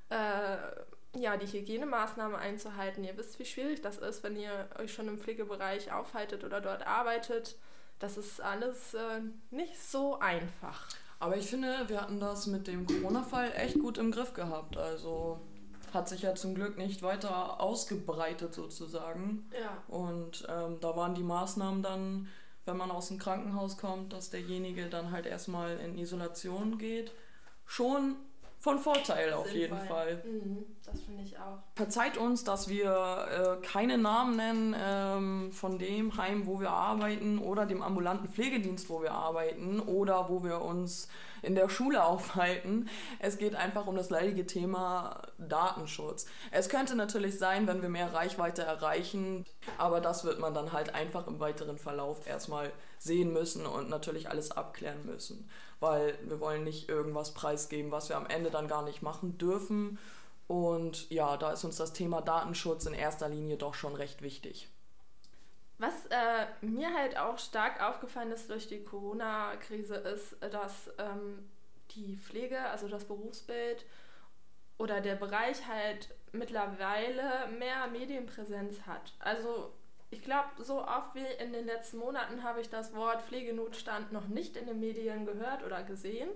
Äh, 0.10 0.58
ja, 1.16 1.38
die 1.38 1.48
Hygienemaßnahmen 1.48 2.36
einzuhalten. 2.38 3.04
Ihr 3.04 3.18
wisst, 3.18 3.38
wie 3.40 3.46
schwierig 3.46 3.82
das 3.82 3.98
ist, 3.98 4.24
wenn 4.24 4.36
ihr 4.36 4.70
euch 4.80 4.94
schon 4.94 5.08
im 5.08 5.18
Pflegebereich 5.20 5.92
aufhaltet 5.92 6.44
oder 6.44 6.62
dort 6.62 6.86
arbeitet. 6.88 7.58
Das 8.00 8.18
ist 8.18 8.42
alles 8.42 8.94
äh, 8.94 9.22
nicht 9.52 9.80
so 9.80 10.20
einfach. 10.20 10.88
Aber 11.20 11.38
ich 11.38 11.48
finde, 11.48 11.88
wir 11.88 12.02
hatten 12.02 12.20
das 12.20 12.48
mit 12.48 12.68
dem 12.68 12.88
Corona-Fall 12.88 13.52
echt 13.56 13.80
gut 13.80 13.98
im 14.00 14.12
Griff 14.12 14.34
gehabt. 14.34 14.78
Also 14.78 15.40
hat 15.94 16.10
sich 16.10 16.22
ja 16.22 16.34
zum 16.36 16.56
Glück 16.56 16.78
nicht 16.78 17.04
weiter 17.04 17.60
ausgebreitet 17.60 18.54
sozusagen. 18.54 19.50
Ja. 19.62 19.84
Und 19.88 20.48
ähm, 20.50 20.80
da 20.80 20.96
waren 20.96 21.14
die 21.14 21.24
Maßnahmen 21.24 21.84
dann, 21.84 22.28
wenn 22.66 22.78
man 22.78 22.90
aus 22.90 23.10
dem 23.10 23.20
Krankenhaus 23.20 23.78
kommt, 23.78 24.14
dass 24.14 24.30
derjenige 24.30 24.90
dann 24.90 25.12
halt 25.12 25.26
erstmal 25.26 25.78
in 25.78 25.98
Isolation 25.98 26.78
geht, 26.78 27.12
schon 27.66 28.16
von 28.62 28.78
Vorteil 28.78 29.34
auf 29.34 29.52
jeden 29.52 29.78
Fall. 29.88 30.22
Mhm, 30.24 30.66
das 30.86 31.02
finde 31.02 31.24
ich 31.24 31.36
auch. 31.36 31.58
Verzeiht 31.74 32.18
uns, 32.18 32.44
dass 32.44 32.70
wir 32.70 33.58
äh, 33.60 33.66
keine 33.66 33.98
Namen 33.98 34.36
nennen 34.36 34.76
ähm, 34.80 35.52
von 35.52 35.80
dem 35.80 36.16
Heim, 36.16 36.46
wo 36.46 36.60
wir 36.60 36.70
arbeiten 36.70 37.40
oder 37.40 37.66
dem 37.66 37.82
ambulanten 37.82 38.30
Pflegedienst, 38.30 38.88
wo 38.92 39.02
wir 39.02 39.14
arbeiten 39.14 39.80
oder 39.80 40.30
wo 40.30 40.44
wir 40.44 40.62
uns 40.62 41.08
in 41.42 41.56
der 41.56 41.70
Schule 41.70 42.06
aufhalten. 42.06 42.88
Es 43.18 43.40
geht 43.40 43.56
einfach 43.56 43.88
um 43.88 43.96
das 43.96 44.12
leidige 44.12 44.46
Thema 44.46 45.24
Datenschutz. 45.40 46.28
Es 46.52 46.70
könnte 46.70 46.96
natürlich 46.96 47.40
sein, 47.40 47.66
wenn 47.66 47.82
wir 47.82 47.90
mehr 47.90 48.14
Reichweite 48.14 48.62
erreichen, 48.62 49.44
aber 49.80 50.02
das 50.02 50.24
wird 50.24 50.40
man 50.40 50.54
dann 50.54 50.72
halt 50.72 50.94
einfach 50.94 51.26
im 51.26 51.40
weiteren 51.40 51.80
Verlauf 51.80 52.28
erstmal 52.28 52.72
sehen 53.02 53.34
müssen 53.34 53.66
und 53.66 53.90
natürlich 53.90 54.30
alles 54.30 54.52
abklären 54.52 55.06
müssen 55.06 55.50
weil 55.82 56.18
wir 56.22 56.40
wollen 56.40 56.64
nicht 56.64 56.88
irgendwas 56.88 57.34
preisgeben, 57.34 57.92
was 57.92 58.08
wir 58.08 58.16
am 58.16 58.28
Ende 58.28 58.52
dann 58.52 58.70
gar 58.70 58.84
nicht 58.84 59.02
machen 59.02 59.38
dürfen. 59.38 59.98
Und 60.48 61.10
ja, 61.10 61.38
da 61.38 61.52
ist 61.52 61.64
uns 61.64 61.78
das 61.78 61.92
Thema 61.92 62.22
Datenschutz 62.22 62.86
in 62.86 62.94
erster 62.94 63.28
Linie 63.28 63.58
doch 63.58 63.74
schon 63.74 63.96
recht 63.96 64.22
wichtig. 64.22 64.70
Was 65.80 66.06
äh, 66.10 66.46
mir 66.62 66.94
halt 66.94 67.18
auch 67.18 67.40
stark 67.40 67.82
aufgefallen 67.82 68.32
ist 68.32 68.50
durch 68.52 68.68
die 68.68 68.84
Corona-Krise, 68.84 69.96
ist, 69.96 70.36
dass 70.40 70.92
ähm, 71.00 71.50
die 71.92 72.16
Pflege, 72.16 72.60
also 72.60 72.88
das 72.88 73.06
Berufsbild 73.06 73.84
oder 74.78 75.02
der 75.02 75.16
Bereich 75.16 75.68
halt 75.68 76.10
mittlerweile 76.32 77.48
mehr 77.58 77.88
Medienpräsenz 77.88 78.82
hat. 78.86 79.14
Also 79.18 79.74
ich 80.12 80.22
glaube, 80.22 80.50
so 80.60 80.82
oft 80.82 81.16
wie 81.16 81.44
in 81.44 81.54
den 81.54 81.66
letzten 81.66 81.98
Monaten 81.98 82.44
habe 82.44 82.62
ich 82.62 82.70
das 82.70 82.94
Wort 82.94 83.24
Pflegenotstand 83.24 84.12
noch 84.12 84.28
nicht 84.28 84.58
in 84.58 84.68
den 84.68 84.80
Medien 84.80 85.26
gehört 85.26 85.64
oder 85.64 85.84
gesehen. 85.84 86.30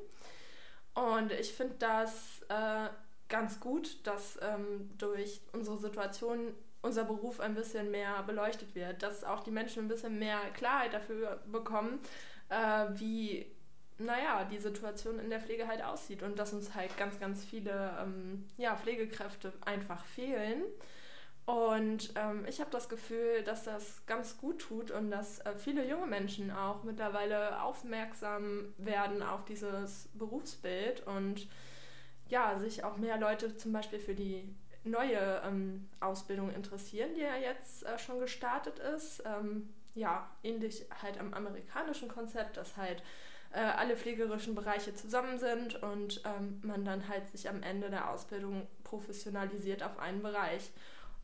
Und 0.94 1.34
ich 1.34 1.53
finde 1.53 1.75
das 1.79 2.41
äh, 2.48 2.88
ganz 3.27 3.60
gut, 3.60 4.08
dass 4.08 4.39
ähm, 4.41 4.89
durch 4.98 5.41
unsere 5.51 5.77
Situation 5.77 6.55
unser 6.82 7.03
Beruf 7.03 7.39
ein 7.39 7.53
bisschen 7.53 7.91
mehr 7.91 8.24
beleuchtet 8.24 8.75
wird, 8.75 9.03
dass 9.03 9.24
auch 9.24 9.44
die 9.44 9.51
Menschen 9.51 9.86
ein 9.86 9.88
bisschen 9.89 10.20
mehr 10.20 10.39
Klarheit 10.53 10.94
dafür 10.94 11.41
bekommen, 11.48 12.00
äh, 12.50 12.86
wie 12.91 13.51
naja, 13.98 14.46
die 14.46 14.58
Situation 14.58 15.20
in 15.20 15.29
der 15.29 15.39
Pflege 15.39 15.67
halt 15.67 15.84
aussieht 15.84 16.22
und 16.22 16.38
dass 16.38 16.53
uns 16.53 16.75
halt 16.75 16.98
ganz, 16.98 17.20
ganz 17.20 17.44
viele 17.44 17.98
ähm, 18.01 18.46
ja, 18.58 18.75
Pflegekräfte 18.75 19.53
einfach 19.62 20.03
fehlen. 20.05 20.63
Und 21.45 22.11
ähm, 22.15 22.45
ich 22.47 22.59
habe 22.59 22.71
das 22.71 22.89
Gefühl, 22.89 23.43
dass 23.43 23.63
das 23.63 24.03
ganz 24.07 24.37
gut 24.37 24.59
tut 24.59 24.89
und 24.89 25.11
dass 25.11 25.39
äh, 25.39 25.55
viele 25.55 25.87
junge 25.87 26.07
Menschen 26.07 26.49
auch 26.49 26.83
mittlerweile 26.83 27.61
aufmerksam 27.61 28.73
werden 28.79 29.21
auf 29.21 29.45
dieses 29.45 30.09
Berufsbild 30.15 31.05
und 31.05 31.47
ja, 32.29 32.57
sich 32.57 32.83
auch 32.83 32.97
mehr 32.97 33.19
Leute 33.19 33.55
zum 33.57 33.73
Beispiel 33.73 33.99
für 33.99 34.15
die 34.15 34.55
neue 34.83 35.41
ähm, 35.45 35.87
Ausbildung 35.99 36.51
interessieren, 36.51 37.13
die 37.15 37.21
ja 37.21 37.35
jetzt 37.35 37.85
äh, 37.85 37.99
schon 37.99 38.19
gestartet 38.19 38.79
ist. 38.79 39.21
Ähm, 39.25 39.69
ja, 39.93 40.29
ähnlich 40.43 40.85
halt 41.01 41.19
am 41.19 41.33
amerikanischen 41.33 42.09
Konzept, 42.09 42.57
dass 42.57 42.75
halt 42.75 43.03
äh, 43.53 43.59
alle 43.59 43.95
pflegerischen 43.95 44.55
Bereiche 44.55 44.93
zusammen 44.93 45.39
sind 45.39 45.81
und 45.81 46.21
ähm, 46.25 46.59
man 46.63 46.83
dann 46.83 47.07
halt 47.07 47.27
sich 47.29 47.47
am 47.49 47.63
Ende 47.63 47.89
der 47.89 48.09
Ausbildung 48.09 48.67
professionalisiert 48.83 49.83
auf 49.83 49.97
einen 49.99 50.21
Bereich. 50.21 50.71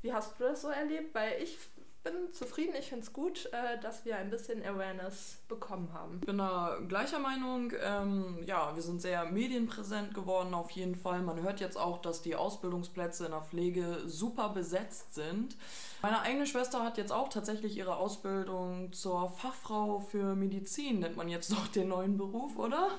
Wie 0.01 0.13
hast 0.13 0.39
du 0.39 0.43
das 0.45 0.61
so 0.61 0.69
erlebt? 0.69 1.13
Weil 1.13 1.41
ich 1.41 1.57
bin 2.03 2.33
zufrieden, 2.33 2.73
ich 2.77 2.89
finde 2.89 3.03
es 3.03 3.13
gut, 3.13 3.47
äh, 3.51 3.79
dass 3.79 4.05
wir 4.05 4.17
ein 4.17 4.29
bisschen 4.29 4.63
Awareness 4.65 5.39
bekommen 5.47 5.93
haben. 5.93 6.17
Ich 6.21 6.25
bin 6.25 6.37
da 6.37 6.79
gleicher 6.87 7.19
Meinung. 7.19 7.73
Ähm, 7.83 8.39
ja, 8.45 8.75
wir 8.75 8.81
sind 8.81 9.01
sehr 9.01 9.25
medienpräsent 9.25 10.13
geworden 10.13 10.53
auf 10.53 10.71
jeden 10.71 10.95
Fall. 10.95 11.21
Man 11.21 11.41
hört 11.41 11.59
jetzt 11.59 11.77
auch, 11.77 12.01
dass 12.01 12.21
die 12.21 12.35
Ausbildungsplätze 12.35 13.25
in 13.25 13.31
der 13.31 13.41
Pflege 13.41 13.99
super 14.05 14.49
besetzt 14.49 15.13
sind. 15.13 15.55
Meine 16.01 16.21
eigene 16.21 16.47
Schwester 16.47 16.83
hat 16.83 16.97
jetzt 16.97 17.11
auch 17.11 17.29
tatsächlich 17.29 17.77
ihre 17.77 17.97
Ausbildung 17.97 18.91
zur 18.91 19.29
Fachfrau 19.29 19.99
für 19.99 20.35
Medizin, 20.35 20.99
nennt 20.99 21.17
man 21.17 21.29
jetzt 21.29 21.51
noch 21.51 21.67
den 21.67 21.89
neuen 21.89 22.17
Beruf, 22.17 22.57
oder? 22.57 22.89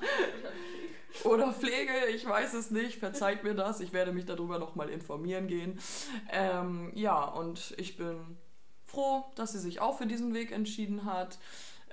oder 1.25 1.53
Pflege, 1.53 1.93
ich 2.15 2.25
weiß 2.25 2.55
es 2.55 2.71
nicht, 2.71 2.99
verzeiht 2.99 3.43
mir 3.43 3.55
das, 3.55 3.81
ich 3.81 3.93
werde 3.93 4.13
mich 4.13 4.25
darüber 4.25 4.61
nochmal 4.61 4.89
informieren 4.89 5.49
gehen. 5.49 5.81
Ähm, 6.31 6.93
ja, 6.95 7.25
und 7.25 7.75
ich 7.77 7.97
bin 7.97 8.39
froh, 8.93 9.25
dass 9.35 9.53
sie 9.53 9.59
sich 9.59 9.81
auch 9.81 9.99
für 9.99 10.07
diesen 10.07 10.35
Weg 10.35 10.53
entschieden 10.53 11.05
hat. 11.05 11.39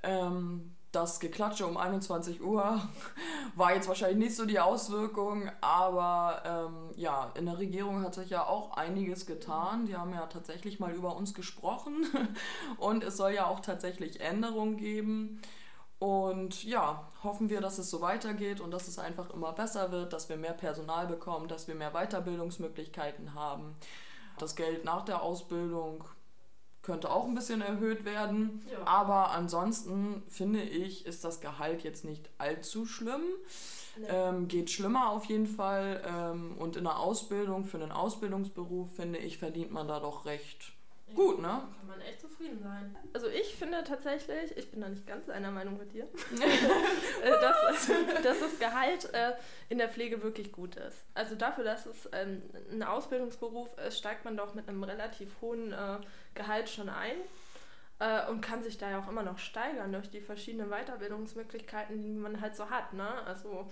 Ähm, 0.03 0.75
das 0.91 1.20
Geklatsche 1.20 1.68
um 1.68 1.77
21 1.77 2.41
Uhr 2.41 2.82
war 3.56 3.75
jetzt 3.75 3.88
wahrscheinlich 3.88 4.18
nicht 4.18 4.36
so 4.36 4.46
die 4.46 4.60
Auswirkung, 4.60 5.50
aber 5.62 6.41
ähm, 6.46 6.89
ja, 6.96 7.32
in 7.36 7.46
der 7.46 7.60
Regierung 7.60 8.03
hat 8.03 8.15
sich 8.15 8.32
ja 8.32 8.46
auch 8.46 8.75
einiges 8.75 9.25
getan. 9.25 9.86
Die 9.86 9.96
haben 9.96 10.13
ja 10.13 10.25
tatsächlich 10.25 10.79
mal 10.79 10.91
über 10.91 11.15
uns 11.15 11.34
gesprochen 11.34 12.08
und 12.77 13.03
es 13.03 13.18
soll 13.18 13.34
ja 13.34 13.46
auch 13.46 13.60
tatsächlich 13.60 14.22
Änderungen 14.22 14.77
geben. 14.77 15.41
Und 16.00 16.63
ja, 16.63 17.08
hoffen 17.24 17.50
wir, 17.50 17.60
dass 17.60 17.77
es 17.77 17.89
so 17.89 18.00
weitergeht 18.01 18.62
und 18.62 18.72
dass 18.72 18.88
es 18.88 18.98
einfach 18.98 19.29
immer 19.32 19.51
besser 19.51 19.91
wird, 19.91 20.13
dass 20.13 20.29
wir 20.29 20.38
mehr 20.38 20.53
Personal 20.53 21.06
bekommen, 21.06 21.50
dass 21.50 21.68
wir 21.68 21.75
mehr 21.75 21.91
Weiterbildungsmöglichkeiten 21.91 23.36
haben. 23.36 23.75
Das 24.38 24.56
Geld 24.56 24.86
nach 24.86 25.03
der 25.03 25.22
Ausbildung 25.22 26.06
könnte 26.81 27.12
auch 27.12 27.25
ein 27.25 27.36
bisschen 27.36 27.62
erhöht 27.62 28.05
werden. 28.05 28.65
Ja. 28.71 28.86
Aber 28.86 29.31
ansonsten 29.31 30.24
finde 30.27 30.62
ich, 30.62 31.05
ist 31.05 31.24
das 31.24 31.41
Gehalt 31.41 31.83
jetzt 31.83 32.05
nicht 32.05 32.29
allzu 32.38 32.86
schlimm. 32.86 33.21
Nee. 33.98 34.07
Ähm, 34.09 34.48
geht 34.48 34.69
schlimmer 34.69 35.09
auf 35.09 35.25
jeden 35.25 35.48
Fall. 35.48 36.01
Ähm, 36.07 36.57
und 36.57 36.77
in 36.77 36.86
der 36.86 37.00
Ausbildung, 37.00 37.65
für 37.65 37.81
einen 37.81 37.91
Ausbildungsberuf, 37.91 38.95
finde 38.95 39.19
ich, 39.19 39.38
verdient 39.38 39.71
man 39.71 39.88
da 39.88 40.00
doch 40.00 40.25
recht 40.25 40.74
Gut, 41.16 41.39
ne? 41.39 41.48
Kann 41.48 41.88
man 41.88 42.01
echt 42.01 42.22
zufrieden 42.22 42.60
sein. 42.62 42.96
Also 43.13 43.28
ich 43.28 43.56
finde 43.56 43.84
tatsächlich, 43.84 44.56
ich 44.58 44.72
bin 44.72 44.82
da 44.82 44.89
nicht 44.89 45.06
ganz 45.08 45.30
einer 45.30 45.51
Meinung 45.51 45.78
mit 45.78 45.94
dir, 45.94 46.04
äh, 47.24 47.30
dass, 47.30 47.88
dass 48.24 48.39
das 48.39 48.60
Gehalt 48.60 49.13
äh, 49.13 49.34
in 49.70 49.78
der 49.78 49.89
Pflege 49.89 50.22
wirklich 50.24 50.51
gut 50.51 50.75
ist. 50.75 51.04
Also 51.13 51.36
dafür, 51.36 51.63
dass 51.63 51.86
es 51.86 52.10
ähm, 52.12 52.42
ein 52.72 52.84
Ausbildungsberuf 52.84 53.78
ist, 53.80 53.98
steigt 53.98 54.25
man 54.25 54.38
doch 54.38 54.54
mit 54.54 54.68
einem 54.68 54.84
relativ 54.84 55.30
hohen 55.42 55.74
äh, 55.74 55.98
Gehalt 56.36 56.70
schon 56.70 56.89
ein 56.89 57.16
und 58.30 58.39
kann 58.39 58.63
sich 58.63 58.78
da 58.78 58.89
ja 58.89 59.01
auch 59.01 59.10
immer 59.10 59.24
noch 59.24 59.39
steigern 59.39 59.92
durch 59.92 60.10
die 60.10 60.22
verschiedenen 60.22 60.70
Weiterbildungsmöglichkeiten, 60.70 62.01
die 62.01 62.13
man 62.13 62.39
halt 62.39 62.56
so 62.56 62.70
hat. 62.70 62.94
Ne? 62.94 63.06
Also 63.25 63.68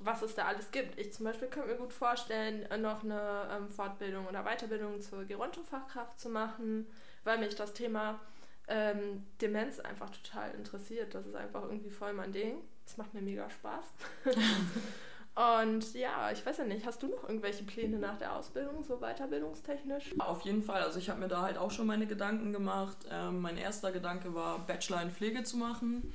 was 0.00 0.22
es 0.22 0.34
da 0.34 0.46
alles 0.46 0.70
gibt. 0.70 0.98
Ich 0.98 1.12
zum 1.12 1.24
Beispiel 1.24 1.48
könnte 1.48 1.68
mir 1.70 1.76
gut 1.76 1.92
vorstellen, 1.92 2.66
noch 2.80 3.02
eine 3.02 3.48
ähm, 3.52 3.68
Fortbildung 3.68 4.26
oder 4.26 4.44
Weiterbildung 4.44 5.00
zur 5.00 5.24
Gerontofachkraft 5.24 6.18
zu 6.18 6.28
machen, 6.28 6.86
weil 7.24 7.38
mich 7.38 7.54
das 7.56 7.74
Thema 7.74 8.20
ähm, 8.68 9.26
Demenz 9.40 9.80
einfach 9.80 10.10
total 10.10 10.54
interessiert. 10.54 11.14
Das 11.14 11.26
ist 11.26 11.34
einfach 11.34 11.64
irgendwie 11.64 11.90
voll 11.90 12.12
mein 12.12 12.32
Ding. 12.32 12.56
Das 12.84 12.96
macht 12.96 13.14
mir 13.14 13.22
mega 13.22 13.48
Spaß. 13.50 13.84
Und 15.64 15.94
ja, 15.94 16.32
ich 16.32 16.44
weiß 16.44 16.58
ja 16.58 16.64
nicht, 16.64 16.84
hast 16.84 17.00
du 17.00 17.06
noch 17.06 17.22
irgendwelche 17.28 17.62
Pläne 17.62 17.98
nach 17.98 18.18
der 18.18 18.34
Ausbildung, 18.34 18.82
so 18.82 18.98
weiterbildungstechnisch? 18.98 20.18
Auf 20.18 20.40
jeden 20.40 20.64
Fall, 20.64 20.82
also 20.82 20.98
ich 20.98 21.10
habe 21.10 21.20
mir 21.20 21.28
da 21.28 21.42
halt 21.42 21.58
auch 21.58 21.70
schon 21.70 21.86
meine 21.86 22.08
Gedanken 22.08 22.52
gemacht. 22.52 22.96
Ähm, 23.08 23.40
mein 23.40 23.56
erster 23.56 23.92
Gedanke 23.92 24.34
war, 24.34 24.58
Bachelor 24.66 25.00
in 25.00 25.12
Pflege 25.12 25.44
zu 25.44 25.56
machen. 25.56 26.12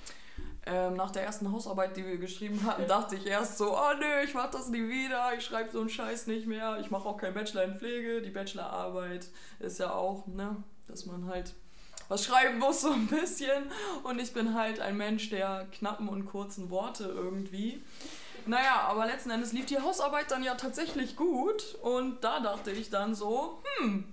Ähm, 0.65 0.95
nach 0.95 1.11
der 1.11 1.23
ersten 1.23 1.51
Hausarbeit, 1.51 1.97
die 1.97 2.05
wir 2.05 2.17
geschrieben 2.17 2.65
hatten, 2.65 2.87
dachte 2.87 3.15
ich 3.17 3.25
erst 3.25 3.57
so, 3.57 3.77
oh 3.77 3.93
nö, 3.99 4.23
ich 4.23 4.33
mach 4.33 4.49
das 4.49 4.69
nie 4.69 4.87
wieder, 4.87 5.33
ich 5.37 5.43
schreibe 5.43 5.71
so 5.71 5.81
einen 5.81 5.89
Scheiß 5.89 6.27
nicht 6.27 6.47
mehr, 6.47 6.77
ich 6.79 6.89
mache 6.89 7.07
auch 7.07 7.17
kein 7.17 7.33
Bachelor 7.33 7.65
in 7.65 7.75
Pflege. 7.75 8.21
Die 8.21 8.29
Bachelorarbeit 8.29 9.27
ist 9.59 9.79
ja 9.79 9.91
auch, 9.91 10.25
ne, 10.27 10.55
dass 10.87 11.05
man 11.05 11.27
halt 11.27 11.53
was 12.07 12.25
schreiben 12.25 12.59
muss 12.59 12.81
so 12.81 12.91
ein 12.91 13.07
bisschen. 13.07 13.63
Und 14.03 14.19
ich 14.19 14.33
bin 14.33 14.53
halt 14.53 14.79
ein 14.79 14.95
Mensch 14.95 15.29
der 15.29 15.67
knappen 15.71 16.07
und 16.07 16.25
kurzen 16.25 16.69
Worte 16.69 17.05
irgendwie. 17.05 17.83
Naja, 18.45 18.81
aber 18.87 19.05
letzten 19.05 19.31
Endes 19.31 19.53
lief 19.53 19.65
die 19.65 19.79
Hausarbeit 19.79 20.31
dann 20.31 20.43
ja 20.43 20.55
tatsächlich 20.55 21.15
gut 21.15 21.75
und 21.81 22.23
da 22.23 22.41
dachte 22.41 22.71
ich 22.71 22.89
dann 22.89 23.15
so, 23.15 23.61
hm, 23.77 24.05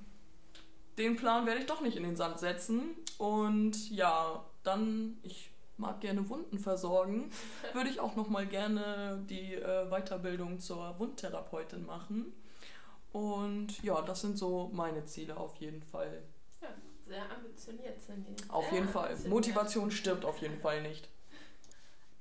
den 0.98 1.16
Plan 1.16 1.46
werde 1.46 1.60
ich 1.60 1.66
doch 1.66 1.80
nicht 1.80 1.96
in 1.96 2.04
den 2.04 2.16
Sand 2.16 2.38
setzen. 2.38 2.90
Und 3.18 3.90
ja, 3.90 4.44
dann, 4.62 5.18
ich 5.22 5.50
mag 5.80 6.00
gerne 6.00 6.28
Wunden 6.28 6.58
versorgen, 6.58 7.30
würde 7.72 7.90
ich 7.90 8.00
auch 8.00 8.14
noch 8.16 8.28
mal 8.28 8.46
gerne 8.46 9.24
die 9.28 9.54
äh, 9.54 9.88
Weiterbildung 9.90 10.60
zur 10.60 10.98
Wundtherapeutin 10.98 11.84
machen. 11.84 12.32
Und 13.12 13.82
ja, 13.82 14.00
das 14.02 14.20
sind 14.20 14.38
so 14.38 14.70
meine 14.72 15.04
Ziele 15.04 15.36
auf 15.36 15.56
jeden 15.56 15.82
Fall. 15.82 16.22
Ja, 16.60 16.68
sehr 17.06 17.30
ambitioniert 17.30 18.00
sind 18.00 18.26
die. 18.28 18.50
Auf 18.50 18.66
sehr 18.66 18.74
jeden 18.74 18.88
Fall. 18.88 19.16
Motivation 19.26 19.90
stirbt 19.90 20.24
auf 20.24 20.38
jeden 20.38 20.60
Fall 20.60 20.82
nicht. 20.82 21.08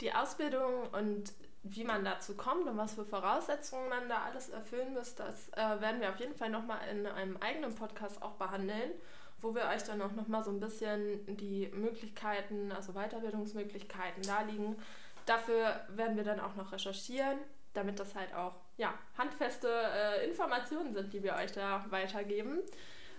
Die 0.01 0.13
Ausbildung 0.13 0.87
und 0.93 1.33
wie 1.63 1.83
man 1.83 2.05
dazu 2.05 2.35
kommt 2.35 2.67
und 2.67 2.77
was 2.77 2.93
für 2.93 3.05
Voraussetzungen 3.05 3.89
man 3.89 4.07
da 4.07 4.23
alles 4.23 4.49
erfüllen 4.49 4.93
muss, 4.93 5.15
das 5.15 5.49
äh, 5.49 5.81
werden 5.81 5.99
wir 5.99 6.09
auf 6.09 6.19
jeden 6.19 6.33
Fall 6.33 6.49
nochmal 6.49 6.79
in 6.89 7.05
einem 7.05 7.37
eigenen 7.37 7.75
Podcast 7.75 8.21
auch 8.21 8.33
behandeln 8.35 8.91
wo 9.41 9.55
wir 9.55 9.67
euch 9.73 9.83
dann 9.83 10.01
auch 10.01 10.11
nochmal 10.13 10.43
so 10.43 10.51
ein 10.51 10.59
bisschen 10.59 11.25
die 11.37 11.69
Möglichkeiten, 11.73 12.71
also 12.71 12.93
Weiterbildungsmöglichkeiten 12.93 14.23
darlegen. 14.23 14.75
Dafür 15.25 15.81
werden 15.89 16.17
wir 16.17 16.23
dann 16.23 16.39
auch 16.39 16.55
noch 16.55 16.71
recherchieren 16.71 17.39
damit 17.73 17.99
das 17.99 18.15
halt 18.15 18.33
auch 18.33 18.53
ja, 18.77 18.93
handfeste 19.17 19.69
äh, 19.69 20.27
Informationen 20.27 20.93
sind, 20.93 21.13
die 21.13 21.23
wir 21.23 21.35
euch 21.35 21.51
da 21.51 21.85
weitergeben. 21.89 22.59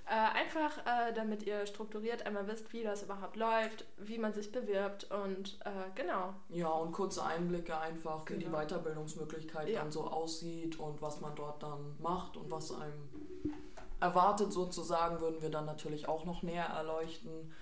Äh, 0.07 0.39
einfach, 0.39 0.79
äh, 0.79 1.13
damit 1.13 1.45
ihr 1.45 1.67
strukturiert 1.67 2.27
einmal 2.27 2.47
wisst, 2.49 2.73
wie 2.73 2.83
das 2.83 3.03
überhaupt 3.05 3.37
läuft, 3.37 3.85
wie 3.99 4.19
man 4.19 4.33
sich 4.33 4.51
bewirbt 4.51 5.09
und 5.11 5.61
äh, 5.65 5.71
genau. 5.95 6.35
Ja, 6.49 6.69
und 6.69 6.91
kurze 6.93 7.25
Einblicke 7.25 7.79
einfach, 7.79 8.25
wie 8.29 8.35
genau. 8.35 8.59
die 8.59 8.67
Weiterbildungsmöglichkeit 8.67 9.69
ja. 9.69 9.81
dann 9.81 9.93
so 9.93 10.05
aussieht 10.05 10.81
und 10.81 11.01
was 11.01 11.21
man 11.21 11.37
dort 11.37 11.63
dann 11.63 11.97
macht 12.01 12.37
und 12.37 12.51
was 12.51 12.73
einem 12.73 13.09
erwartet 14.01 14.53
sozusagen, 14.53 15.21
würden 15.21 15.43
wir 15.43 15.51
dann 15.51 15.67
natürlich 15.67 16.09
auch 16.09 16.25
noch 16.25 16.43
näher 16.43 16.65
erleuchten. 16.65 17.53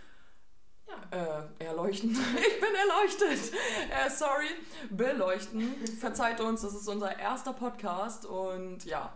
Ja. 0.86 1.44
Äh, 1.60 1.64
erleuchten. 1.64 2.10
ich 2.36 2.60
bin 2.60 2.74
erleuchtet. 2.74 3.52
Äh, 3.90 4.10
sorry. 4.10 4.48
Beleuchten. 4.90 5.74
Verzeiht 5.98 6.40
uns, 6.40 6.62
das 6.62 6.74
ist 6.74 6.88
unser 6.88 7.18
erster 7.18 7.52
Podcast 7.52 8.24
und 8.24 8.84
ja, 8.84 9.12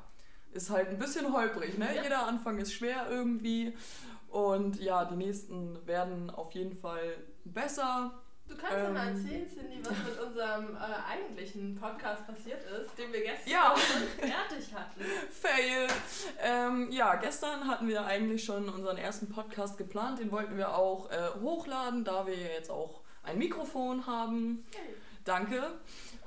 ist 0.52 0.70
halt 0.70 0.88
ein 0.88 0.98
bisschen 0.98 1.32
holprig. 1.32 1.78
Ne? 1.78 1.94
Ja. 1.94 2.02
Jeder 2.02 2.26
Anfang 2.26 2.58
ist 2.58 2.74
schwer 2.74 3.06
irgendwie. 3.10 3.76
Und 4.28 4.80
ja, 4.80 5.04
die 5.04 5.16
nächsten 5.16 5.86
werden 5.86 6.30
auf 6.30 6.52
jeden 6.52 6.74
Fall 6.74 7.16
besser. 7.44 8.12
Du 8.48 8.56
kannst 8.56 8.76
ähm, 8.76 8.84
ja 8.84 8.90
mal 8.90 9.08
erzählen, 9.08 9.48
Cindy, 9.48 9.80
was 9.82 9.96
mit 10.04 10.20
unserem 10.20 10.76
äh, 10.76 11.10
eigentlichen 11.10 11.74
Podcast 11.74 12.26
passiert 12.26 12.62
ist, 12.64 12.98
den 12.98 13.12
wir 13.12 13.22
gestern 13.22 13.52
ja. 13.52 13.74
fertig 14.18 14.74
hatten. 14.74 15.00
Fail. 15.30 15.86
Ähm, 16.40 16.90
ja, 16.90 17.14
gestern 17.16 17.66
hatten 17.66 17.88
wir 17.88 18.04
eigentlich 18.04 18.44
schon 18.44 18.68
unseren 18.68 18.98
ersten 18.98 19.28
Podcast 19.28 19.78
geplant. 19.78 20.18
Den 20.18 20.30
wollten 20.30 20.56
wir 20.56 20.76
auch 20.76 21.10
äh, 21.10 21.40
hochladen, 21.40 22.04
da 22.04 22.26
wir 22.26 22.36
jetzt 22.36 22.70
auch 22.70 23.00
ein 23.22 23.38
Mikrofon 23.38 24.06
haben. 24.06 24.64
Okay. 24.68 24.94
Danke. 25.24 25.62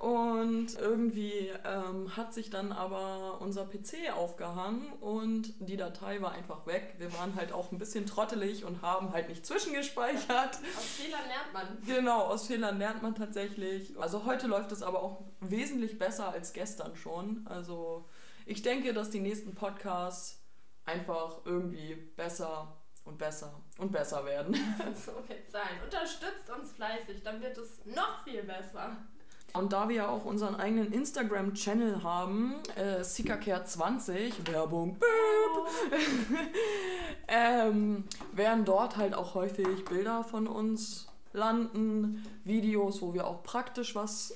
Und 0.06 0.80
irgendwie 0.80 1.52
ähm, 1.66 2.16
hat 2.16 2.32
sich 2.32 2.52
dann 2.52 2.72
aber 2.72 3.42
unser 3.42 3.66
PC 3.66 4.16
aufgehangen 4.16 4.94
und 5.02 5.56
die 5.68 5.78
Datei 5.78 6.22
war 6.22 6.34
einfach 6.34 6.68
weg. 6.68 6.94
Wir 7.00 7.12
waren 7.14 7.34
halt 7.34 7.52
auch 7.52 7.72
ein 7.72 7.80
bisschen 7.80 8.06
trottelig 8.06 8.66
und 8.66 8.84
haben 8.84 9.14
halt 9.14 9.30
nicht 9.30 9.48
zwischengespeichert. 9.48 10.60
Aus 10.78 10.86
Fehlern 10.86 11.22
lernt 11.28 11.54
man. 11.54 11.78
Genau, 11.88 12.22
aus 12.22 12.46
Fehlern 12.46 12.78
lernt 12.78 13.02
man 13.02 13.16
tatsächlich. 13.16 14.00
Also 14.00 14.26
heute 14.26 14.46
läuft 14.46 14.72
es 14.72 14.84
aber 14.84 15.02
auch 15.02 15.24
wesentlich 15.40 15.98
besser 15.98 16.30
als 16.30 16.54
gestern 16.54 16.96
schon. 16.96 17.44
Also 17.48 18.08
ich 18.46 18.62
denke, 18.62 18.94
dass 18.94 19.10
die 19.10 19.22
nächsten 19.22 19.56
Podcasts 19.56 20.40
einfach 20.86 21.38
irgendwie 21.46 21.96
besser 21.96 22.78
und 23.06 23.18
besser 23.18 23.60
und 23.80 23.92
besser 23.92 24.24
werden. 24.24 24.54
so 24.94 25.14
wird 25.28 25.50
sein. 25.50 25.82
Unterstützt 25.84 26.48
uns 26.56 26.74
fleißig, 26.74 27.24
dann 27.24 27.42
wird 27.42 27.58
es 27.58 27.84
noch 27.86 28.24
viel 28.24 28.44
besser. 28.44 28.98
Und 29.58 29.74
da 29.74 29.88
wir 29.90 29.96
ja 29.96 30.10
auch 30.10 30.26
unseren 30.26 30.56
eigenen 30.56 30.92
Instagram-Channel 30.92 32.04
haben, 32.04 32.56
äh, 32.76 33.02
SikaCare20, 33.02 34.52
Werbung, 34.52 34.98
ähm, 37.28 38.04
werden 38.34 38.66
dort 38.66 38.98
halt 38.98 39.14
auch 39.14 39.34
häufig 39.34 39.86
Bilder 39.86 40.24
von 40.24 40.48
uns 40.48 41.08
landen, 41.34 42.26
Videos, 42.44 43.02
wo 43.02 43.14
wir 43.14 43.28
auch 43.28 43.44
praktisch 43.44 43.96
was 43.96 44.34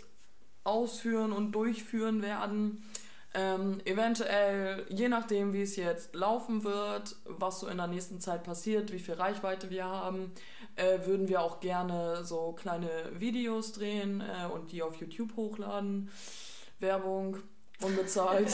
ausführen 0.63 1.31
und 1.31 1.51
durchführen 1.51 2.21
werden. 2.21 2.83
Ähm, 3.33 3.79
eventuell, 3.85 4.85
je 4.89 5.07
nachdem, 5.07 5.53
wie 5.53 5.61
es 5.61 5.75
jetzt 5.75 6.15
laufen 6.15 6.63
wird, 6.63 7.15
was 7.25 7.59
so 7.59 7.67
in 7.67 7.77
der 7.77 7.87
nächsten 7.87 8.19
Zeit 8.19 8.43
passiert, 8.43 8.91
wie 8.91 8.99
viel 8.99 9.13
Reichweite 9.13 9.69
wir 9.69 9.85
haben, 9.85 10.31
äh, 10.79 11.05
würden 11.05 11.27
wir 11.27 11.41
auch 11.41 11.59
gerne 11.59 12.23
so 12.23 12.53
kleine 12.53 12.89
Videos 13.13 13.73
drehen 13.73 14.21
äh, 14.21 14.47
und 14.51 14.71
die 14.71 14.81
auf 14.81 14.95
YouTube 14.95 15.35
hochladen. 15.35 16.09
Werbung 16.79 17.37
unbezahlt. 17.81 18.51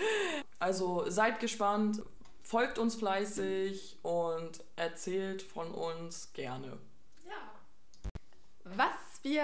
also 0.58 1.08
seid 1.08 1.40
gespannt, 1.40 2.02
folgt 2.42 2.78
uns 2.78 2.94
fleißig 2.94 3.98
und 4.02 4.64
erzählt 4.76 5.42
von 5.42 5.70
uns 5.72 6.32
gerne. 6.32 6.78
Ja. 7.26 8.10
Was 8.64 8.94
wir 9.22 9.42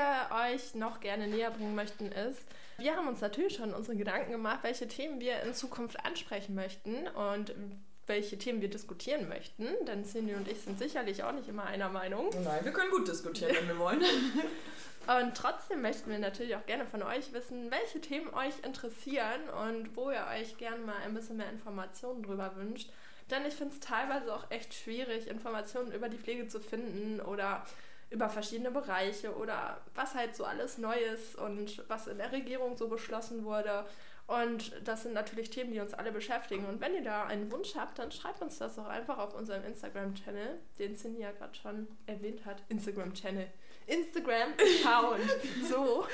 euch 0.48 0.74
noch 0.74 1.00
gerne 1.00 1.26
näher 1.26 1.50
bringen 1.50 1.74
möchten 1.74 2.06
ist, 2.10 2.44
wir 2.78 2.96
haben 2.96 3.08
uns 3.08 3.20
natürlich 3.20 3.54
schon 3.56 3.74
unsere 3.74 3.96
Gedanken 3.96 4.32
gemacht, 4.32 4.60
welche 4.62 4.88
Themen 4.88 5.20
wir 5.20 5.42
in 5.42 5.54
Zukunft 5.54 6.04
ansprechen 6.04 6.54
möchten 6.54 7.06
und 7.08 7.54
welche 8.12 8.36
Themen 8.36 8.60
wir 8.60 8.68
diskutieren 8.68 9.26
möchten, 9.26 9.66
denn 9.86 10.04
Cindy 10.04 10.34
und 10.34 10.46
ich 10.46 10.60
sind 10.60 10.78
sicherlich 10.78 11.24
auch 11.24 11.32
nicht 11.32 11.48
immer 11.48 11.64
einer 11.64 11.88
Meinung. 11.88 12.28
Nein, 12.44 12.62
wir 12.62 12.72
können 12.72 12.90
gut 12.90 13.08
diskutieren, 13.08 13.56
wenn 13.58 13.68
wir 13.68 13.78
wollen. 13.78 14.02
Und 15.04 15.36
trotzdem 15.36 15.82
möchten 15.82 16.12
wir 16.12 16.20
natürlich 16.20 16.54
auch 16.54 16.64
gerne 16.64 16.86
von 16.86 17.02
euch 17.02 17.32
wissen, 17.32 17.72
welche 17.72 18.00
Themen 18.00 18.32
euch 18.34 18.54
interessieren 18.62 19.40
und 19.66 19.96
wo 19.96 20.12
ihr 20.12 20.24
euch 20.38 20.58
gerne 20.58 20.78
mal 20.78 20.94
ein 21.04 21.12
bisschen 21.12 21.38
mehr 21.38 21.50
Informationen 21.50 22.22
drüber 22.22 22.54
wünscht. 22.54 22.88
Denn 23.28 23.44
ich 23.44 23.54
finde 23.54 23.74
es 23.74 23.80
teilweise 23.80 24.32
auch 24.32 24.48
echt 24.52 24.72
schwierig, 24.72 25.26
Informationen 25.26 25.90
über 25.90 26.08
die 26.08 26.18
Pflege 26.18 26.46
zu 26.46 26.60
finden 26.60 27.20
oder 27.20 27.66
über 28.10 28.28
verschiedene 28.28 28.70
Bereiche 28.70 29.34
oder 29.34 29.80
was 29.96 30.14
halt 30.14 30.36
so 30.36 30.44
alles 30.44 30.78
neu 30.78 30.96
ist 30.96 31.34
und 31.34 31.82
was 31.88 32.06
in 32.06 32.18
der 32.18 32.30
Regierung 32.30 32.76
so 32.76 32.86
beschlossen 32.86 33.44
wurde. 33.44 33.84
Und 34.26 34.72
das 34.84 35.02
sind 35.02 35.14
natürlich 35.14 35.50
Themen, 35.50 35.72
die 35.72 35.80
uns 35.80 35.94
alle 35.94 36.12
beschäftigen. 36.12 36.64
Und 36.66 36.80
wenn 36.80 36.94
ihr 36.94 37.02
da 37.02 37.24
einen 37.24 37.50
Wunsch 37.52 37.74
habt, 37.76 37.98
dann 37.98 38.10
schreibt 38.12 38.40
uns 38.40 38.58
das 38.58 38.76
doch 38.76 38.86
einfach 38.86 39.18
auf 39.18 39.34
unserem 39.34 39.64
Instagram-Channel, 39.64 40.60
den 40.78 40.96
Cindy 40.96 41.20
ja 41.20 41.32
gerade 41.32 41.54
schon 41.54 41.88
erwähnt 42.06 42.46
hat. 42.46 42.62
Instagram-Channel. 42.68 43.46
Instagram-Account. 43.86 45.22
so. 45.68 46.06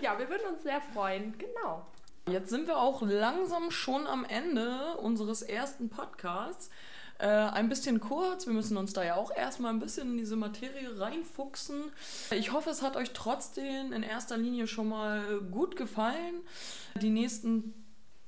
Ja, 0.00 0.18
wir 0.18 0.28
würden 0.28 0.48
uns 0.52 0.62
sehr 0.62 0.80
freuen. 0.80 1.36
Genau. 1.38 1.86
Jetzt 2.28 2.50
sind 2.50 2.66
wir 2.66 2.78
auch 2.78 3.02
langsam 3.02 3.70
schon 3.70 4.06
am 4.06 4.24
Ende 4.24 4.96
unseres 4.96 5.42
ersten 5.42 5.88
Podcasts. 5.88 6.70
Äh, 7.18 7.26
ein 7.26 7.68
bisschen 7.68 8.00
kurz, 8.00 8.46
wir 8.46 8.52
müssen 8.52 8.76
uns 8.76 8.92
da 8.92 9.04
ja 9.04 9.14
auch 9.14 9.30
erstmal 9.30 9.72
ein 9.72 9.78
bisschen 9.78 10.10
in 10.12 10.18
diese 10.18 10.34
Materie 10.34 10.98
reinfuchsen. 10.98 11.92
Ich 12.30 12.52
hoffe, 12.52 12.70
es 12.70 12.82
hat 12.82 12.96
euch 12.96 13.12
trotzdem 13.12 13.92
in 13.92 14.02
erster 14.02 14.36
Linie 14.36 14.66
schon 14.66 14.88
mal 14.88 15.40
gut 15.50 15.76
gefallen. 15.76 16.40
Die 17.00 17.10
nächsten 17.10 17.74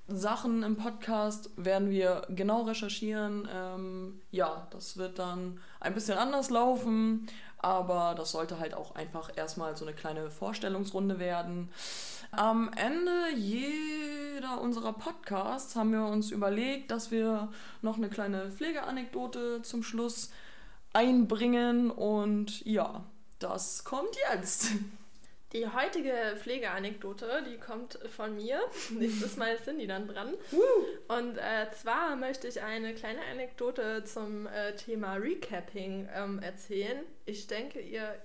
Sachen 0.06 0.62
im 0.62 0.76
Podcast 0.76 1.50
werden 1.56 1.90
wir 1.90 2.26
genau 2.28 2.62
recherchieren. 2.62 3.48
Ähm, 3.52 4.20
ja, 4.30 4.66
das 4.70 4.96
wird 4.96 5.18
dann 5.18 5.60
ein 5.80 5.94
bisschen 5.94 6.18
anders 6.18 6.50
laufen, 6.50 7.26
aber 7.58 8.14
das 8.14 8.32
sollte 8.32 8.58
halt 8.58 8.74
auch 8.74 8.94
einfach 8.94 9.30
erstmal 9.34 9.76
so 9.76 9.86
eine 9.86 9.94
kleine 9.94 10.30
Vorstellungsrunde 10.30 11.18
werden. 11.18 11.70
Am 12.32 12.70
Ende 12.74 13.34
jeder 13.36 14.60
unserer 14.60 14.92
Podcasts 14.92 15.74
haben 15.76 15.92
wir 15.92 16.04
uns 16.04 16.30
überlegt, 16.30 16.90
dass 16.90 17.10
wir 17.10 17.48
noch 17.80 17.96
eine 17.96 18.10
kleine 18.10 18.50
Pflegeanekdote 18.50 19.62
zum 19.62 19.82
Schluss 19.82 20.30
einbringen 20.92 21.90
und 21.90 22.64
ja, 22.66 23.04
das 23.38 23.84
kommt 23.84 24.16
jetzt. 24.30 24.72
Die 25.54 25.68
heutige 25.68 26.34
Pflegeanekdote, 26.36 27.44
die 27.48 27.58
kommt 27.58 27.96
von 28.10 28.34
mir. 28.34 28.60
Nächstes 28.90 29.36
Mal 29.36 29.54
ist 29.54 29.64
Cindy 29.64 29.86
dann 29.86 30.08
dran. 30.08 30.34
Und 31.06 31.38
äh, 31.38 31.70
zwar 31.70 32.16
möchte 32.16 32.48
ich 32.48 32.60
eine 32.60 32.92
kleine 32.92 33.20
Anekdote 33.30 34.02
zum 34.02 34.48
äh, 34.48 34.74
Thema 34.74 35.14
Recapping 35.14 36.08
ähm, 36.12 36.40
erzählen. 36.40 37.04
Ich 37.24 37.46
denke, 37.46 37.78
ihr 37.78 38.20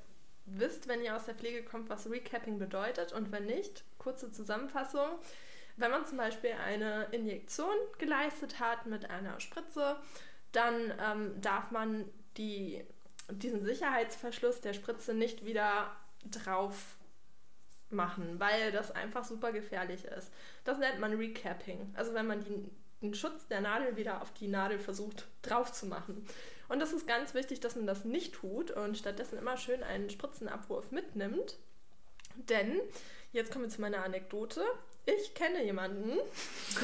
wisst, 0.47 0.87
wenn 0.87 1.03
ihr 1.03 1.15
aus 1.15 1.25
der 1.25 1.35
Pflege 1.35 1.63
kommt, 1.63 1.87
was 1.89 2.09
Recapping 2.09 2.57
bedeutet 2.57 3.13
und 3.13 3.31
wenn 3.31 3.45
nicht, 3.45 3.83
kurze 3.99 4.31
Zusammenfassung. 4.31 5.19
Wenn 5.77 5.91
man 5.91 6.07
zum 6.07 6.17
Beispiel 6.17 6.53
eine 6.65 7.09
Injektion 7.11 7.75
geleistet 7.99 8.59
hat 8.59 8.87
mit 8.87 9.07
einer 9.07 9.39
Spritze, 9.39 9.97
dann 10.51 10.91
ähm, 10.99 11.39
darf 11.41 11.69
man 11.69 12.09
die, 12.37 12.83
diesen 13.29 13.63
Sicherheitsverschluss 13.63 14.61
der 14.61 14.73
Spritze 14.73 15.13
nicht 15.13 15.45
wieder 15.45 15.95
drauf 16.25 16.95
machen, 17.91 18.39
weil 18.39 18.71
das 18.71 18.91
einfach 18.91 19.23
super 19.23 19.51
gefährlich 19.51 20.05
ist. 20.05 20.31
Das 20.63 20.77
nennt 20.77 20.99
man 20.99 21.13
Recapping. 21.13 21.93
Also 21.95 22.13
wenn 22.13 22.27
man 22.27 22.43
die, 22.43 22.69
den 23.01 23.13
Schutz 23.13 23.47
der 23.47 23.61
Nadel 23.61 23.97
wieder 23.97 24.21
auf 24.21 24.33
die 24.33 24.47
Nadel 24.47 24.79
versucht 24.79 25.27
drauf 25.41 25.71
zu 25.71 25.85
machen. 25.85 26.25
Und 26.67 26.79
das 26.79 26.93
ist 26.93 27.07
ganz 27.07 27.33
wichtig, 27.33 27.59
dass 27.59 27.75
man 27.75 27.87
das 27.87 28.05
nicht 28.05 28.33
tut 28.35 28.71
und 28.71 28.97
stattdessen 28.97 29.39
immer 29.39 29.57
schön 29.57 29.83
einen 29.83 30.09
Spritzenabwurf 30.09 30.91
mitnimmt. 30.91 31.57
Denn, 32.35 32.79
jetzt 33.31 33.51
kommen 33.51 33.65
wir 33.65 33.69
zu 33.69 33.81
meiner 33.81 34.03
Anekdote. 34.03 34.63
Ich 35.05 35.33
kenne 35.33 35.63
jemanden 35.63 36.19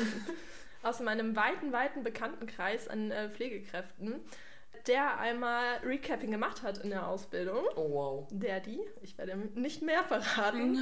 aus 0.84 1.00
meinem 1.02 1.36
weiten, 1.36 1.72
weiten 1.72 2.04
Bekanntenkreis 2.04 2.88
an 2.88 3.12
äh, 3.12 3.30
Pflegekräften, 3.30 4.22
der 4.88 5.20
einmal 5.20 5.78
Recapping 5.84 6.32
gemacht 6.32 6.62
hat 6.64 6.80
in 6.80 6.90
der 6.90 7.08
Ausbildung. 7.08 7.64
Oh 7.76 7.90
wow. 7.92 8.28
Der, 8.32 8.60
die, 8.60 8.80
ich 9.02 9.18
werde 9.18 9.36
nicht 9.56 9.82
mehr 9.82 10.04
verraten. 10.04 10.80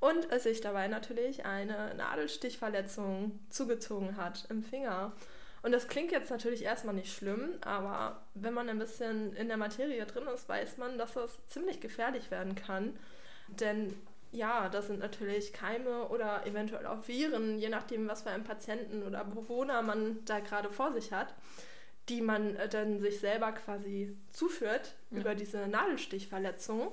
und 0.00 0.30
es 0.30 0.44
sich 0.44 0.60
dabei 0.60 0.88
natürlich 0.88 1.44
eine 1.46 1.94
Nadelstichverletzung 1.94 3.38
zugezogen 3.48 4.16
hat 4.16 4.46
im 4.50 4.62
Finger. 4.62 5.12
Und 5.62 5.72
das 5.72 5.88
klingt 5.88 6.12
jetzt 6.12 6.30
natürlich 6.30 6.62
erstmal 6.62 6.94
nicht 6.94 7.12
schlimm, 7.12 7.54
aber 7.62 8.22
wenn 8.34 8.54
man 8.54 8.68
ein 8.68 8.78
bisschen 8.78 9.34
in 9.34 9.48
der 9.48 9.56
Materie 9.56 10.04
drin 10.06 10.28
ist, 10.32 10.48
weiß 10.48 10.76
man, 10.76 10.96
dass 10.98 11.14
das 11.14 11.44
ziemlich 11.48 11.80
gefährlich 11.80 12.30
werden 12.30 12.54
kann. 12.54 12.96
Denn 13.48 13.92
ja, 14.32 14.68
das 14.68 14.86
sind 14.86 15.00
natürlich 15.00 15.52
Keime 15.52 16.08
oder 16.08 16.46
eventuell 16.46 16.86
auch 16.86 17.08
Viren, 17.08 17.58
je 17.58 17.68
nachdem, 17.68 18.06
was 18.06 18.22
für 18.22 18.30
einen 18.30 18.44
Patienten 18.44 19.02
oder 19.02 19.24
Bewohner 19.24 19.82
man 19.82 20.24
da 20.24 20.40
gerade 20.40 20.70
vor 20.70 20.92
sich 20.92 21.12
hat, 21.12 21.34
die 22.08 22.20
man 22.20 22.56
äh, 22.56 22.68
dann 22.68 23.00
sich 23.00 23.20
selber 23.20 23.52
quasi 23.52 24.16
zuführt 24.30 24.94
ja. 25.10 25.18
über 25.18 25.34
diese 25.34 25.66
Nadelstichverletzung. 25.66 26.92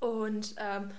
Und 0.00 0.54
ähm, 0.58 0.90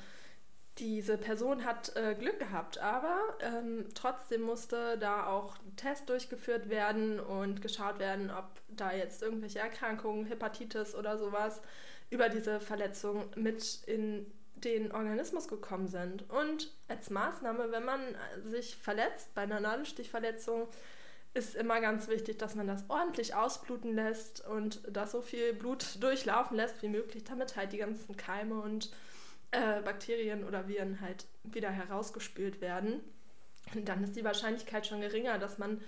diese 0.77 1.17
Person 1.17 1.65
hat 1.65 1.95
äh, 1.95 2.15
Glück 2.17 2.39
gehabt, 2.39 2.77
aber 2.77 3.17
ähm, 3.41 3.85
trotzdem 3.95 4.41
musste 4.41 4.97
da 4.97 5.27
auch 5.27 5.57
ein 5.59 5.75
Test 5.75 6.07
durchgeführt 6.09 6.69
werden 6.69 7.19
und 7.19 7.61
geschaut 7.61 7.99
werden, 7.99 8.31
ob 8.31 8.45
da 8.69 8.93
jetzt 8.93 9.21
irgendwelche 9.21 9.59
Erkrankungen, 9.59 10.25
Hepatitis 10.25 10.95
oder 10.95 11.17
sowas 11.17 11.61
über 12.09 12.29
diese 12.29 12.59
Verletzung 12.59 13.25
mit 13.35 13.83
in 13.87 14.25
den 14.55 14.91
Organismus 14.91 15.47
gekommen 15.47 15.87
sind. 15.87 16.29
Und 16.29 16.71
als 16.87 17.09
Maßnahme, 17.09 17.71
wenn 17.71 17.85
man 17.85 18.01
sich 18.43 18.75
verletzt 18.75 19.33
bei 19.33 19.41
einer 19.41 19.59
Nadelstichverletzung, 19.59 20.67
ist 21.33 21.55
immer 21.55 21.79
ganz 21.79 22.07
wichtig, 22.07 22.37
dass 22.37 22.55
man 22.55 22.67
das 22.67 22.89
ordentlich 22.89 23.35
ausbluten 23.35 23.93
lässt 23.93 24.45
und 24.47 24.81
dass 24.89 25.11
so 25.11 25.21
viel 25.21 25.53
Blut 25.53 25.85
durchlaufen 26.01 26.57
lässt 26.57 26.81
wie 26.81 26.89
möglich, 26.89 27.23
damit 27.23 27.55
halt 27.55 27.71
die 27.71 27.77
ganzen 27.77 28.17
Keime 28.17 28.61
und 28.61 28.91
äh, 29.51 29.81
Bakterien 29.81 30.43
oder 30.43 30.67
Viren 30.67 31.01
halt 31.01 31.25
wieder 31.43 31.69
herausgespült 31.69 32.61
werden. 32.61 33.01
Und 33.75 33.87
dann 33.87 34.03
ist 34.03 34.15
die 34.15 34.23
Wahrscheinlichkeit 34.23 34.87
schon 34.87 35.01
geringer, 35.01 35.37
dass 35.37 35.57
man 35.57 35.81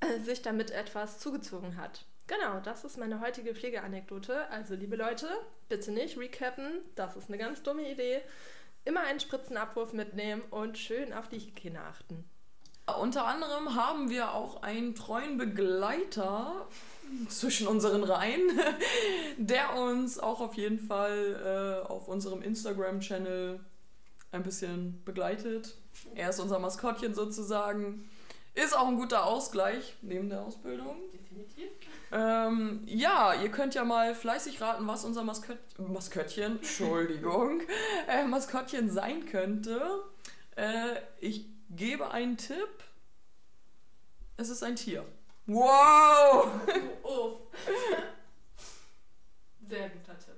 äh, 0.00 0.20
sich 0.20 0.42
damit 0.42 0.70
etwas 0.70 1.18
zugezogen 1.18 1.76
hat. 1.76 2.04
Genau, 2.26 2.60
das 2.60 2.84
ist 2.84 2.98
meine 2.98 3.20
heutige 3.20 3.54
Pflegeanekdote. 3.54 4.48
Also, 4.50 4.74
liebe 4.74 4.96
Leute, 4.96 5.28
bitte 5.68 5.92
nicht 5.92 6.16
recappen, 6.18 6.80
das 6.94 7.16
ist 7.16 7.28
eine 7.28 7.38
ganz 7.38 7.62
dumme 7.62 7.90
Idee. 7.90 8.22
Immer 8.86 9.00
einen 9.02 9.20
Spritzenabwurf 9.20 9.92
mitnehmen 9.92 10.42
und 10.50 10.78
schön 10.78 11.12
auf 11.12 11.28
die 11.28 11.38
Hygiene 11.38 11.80
achten. 11.80 12.24
Unter 13.00 13.26
anderem 13.26 13.74
haben 13.74 14.10
wir 14.10 14.32
auch 14.32 14.62
einen 14.62 14.94
treuen 14.94 15.38
Begleiter 15.38 16.66
zwischen 17.28 17.66
unseren 17.66 18.04
Reihen, 18.04 18.42
der 19.38 19.76
uns 19.76 20.18
auch 20.18 20.40
auf 20.40 20.54
jeden 20.54 20.80
Fall 20.80 21.82
äh, 21.84 21.88
auf 21.88 22.08
unserem 22.08 22.42
Instagram-Channel 22.42 23.60
ein 24.32 24.42
bisschen 24.42 25.02
begleitet. 25.04 25.76
Er 26.14 26.30
ist 26.30 26.40
unser 26.40 26.58
Maskottchen 26.58 27.14
sozusagen. 27.14 28.08
Ist 28.54 28.76
auch 28.76 28.86
ein 28.86 28.96
guter 28.96 29.24
Ausgleich 29.26 29.96
neben 30.02 30.28
der 30.28 30.42
Ausbildung. 30.42 30.96
Definitiv. 31.12 31.70
Ähm, 32.12 32.82
ja, 32.86 33.34
ihr 33.34 33.48
könnt 33.48 33.74
ja 33.74 33.84
mal 33.84 34.14
fleißig 34.14 34.60
raten, 34.60 34.86
was 34.86 35.04
unser 35.04 35.24
Maskott 35.24 35.58
Maskottchen, 35.78 36.58
Entschuldigung, 36.58 37.62
äh, 38.08 38.24
Maskottchen 38.24 38.90
sein 38.90 39.26
könnte. 39.26 39.80
Äh, 40.54 40.96
ich 41.20 41.46
gebe 41.76 42.10
einen 42.10 42.36
Tipp. 42.36 42.84
Es 44.36 44.48
ist 44.48 44.62
ein 44.62 44.76
Tier. 44.76 45.04
Wow! 45.46 46.48
Oh. 47.02 47.36
Sehr 49.66 49.88
guter 49.88 50.18
Tipp. 50.18 50.34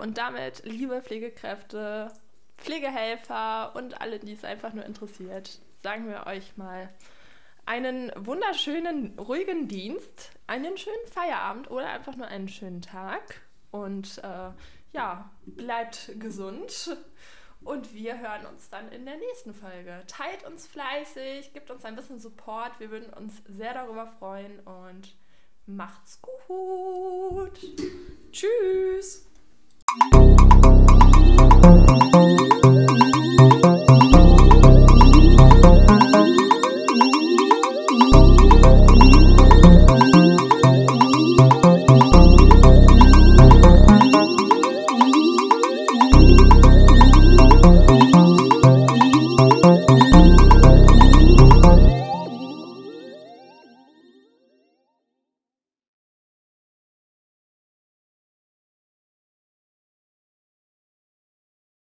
Und 0.00 0.18
damit, 0.18 0.64
liebe 0.64 1.00
Pflegekräfte, 1.02 2.12
Pflegehelfer 2.58 3.74
und 3.74 4.00
alle, 4.00 4.18
die 4.18 4.32
es 4.32 4.44
einfach 4.44 4.72
nur 4.72 4.84
interessiert, 4.84 5.60
sagen 5.82 6.08
wir 6.08 6.26
euch 6.26 6.56
mal 6.56 6.88
einen 7.66 8.12
wunderschönen, 8.16 9.18
ruhigen 9.18 9.68
Dienst, 9.68 10.30
einen 10.46 10.78
schönen 10.78 11.06
Feierabend 11.10 11.70
oder 11.70 11.88
einfach 11.88 12.16
nur 12.16 12.28
einen 12.28 12.48
schönen 12.48 12.82
Tag. 12.82 13.40
Und 13.70 14.18
äh, 14.18 14.50
ja, 14.92 15.30
bleibt 15.44 16.12
gesund. 16.18 16.96
Und 17.66 17.92
wir 17.92 18.20
hören 18.20 18.46
uns 18.46 18.70
dann 18.70 18.92
in 18.92 19.04
der 19.04 19.16
nächsten 19.16 19.52
Folge. 19.52 20.00
Teilt 20.06 20.44
uns 20.46 20.68
fleißig, 20.68 21.52
gibt 21.52 21.68
uns 21.72 21.84
ein 21.84 21.96
bisschen 21.96 22.20
Support. 22.20 22.78
Wir 22.78 22.92
würden 22.92 23.12
uns 23.12 23.42
sehr 23.48 23.74
darüber 23.74 24.06
freuen 24.06 24.60
und 24.60 25.16
macht's 25.66 26.22
gut. 26.22 27.58
Tschüss. 28.30 29.26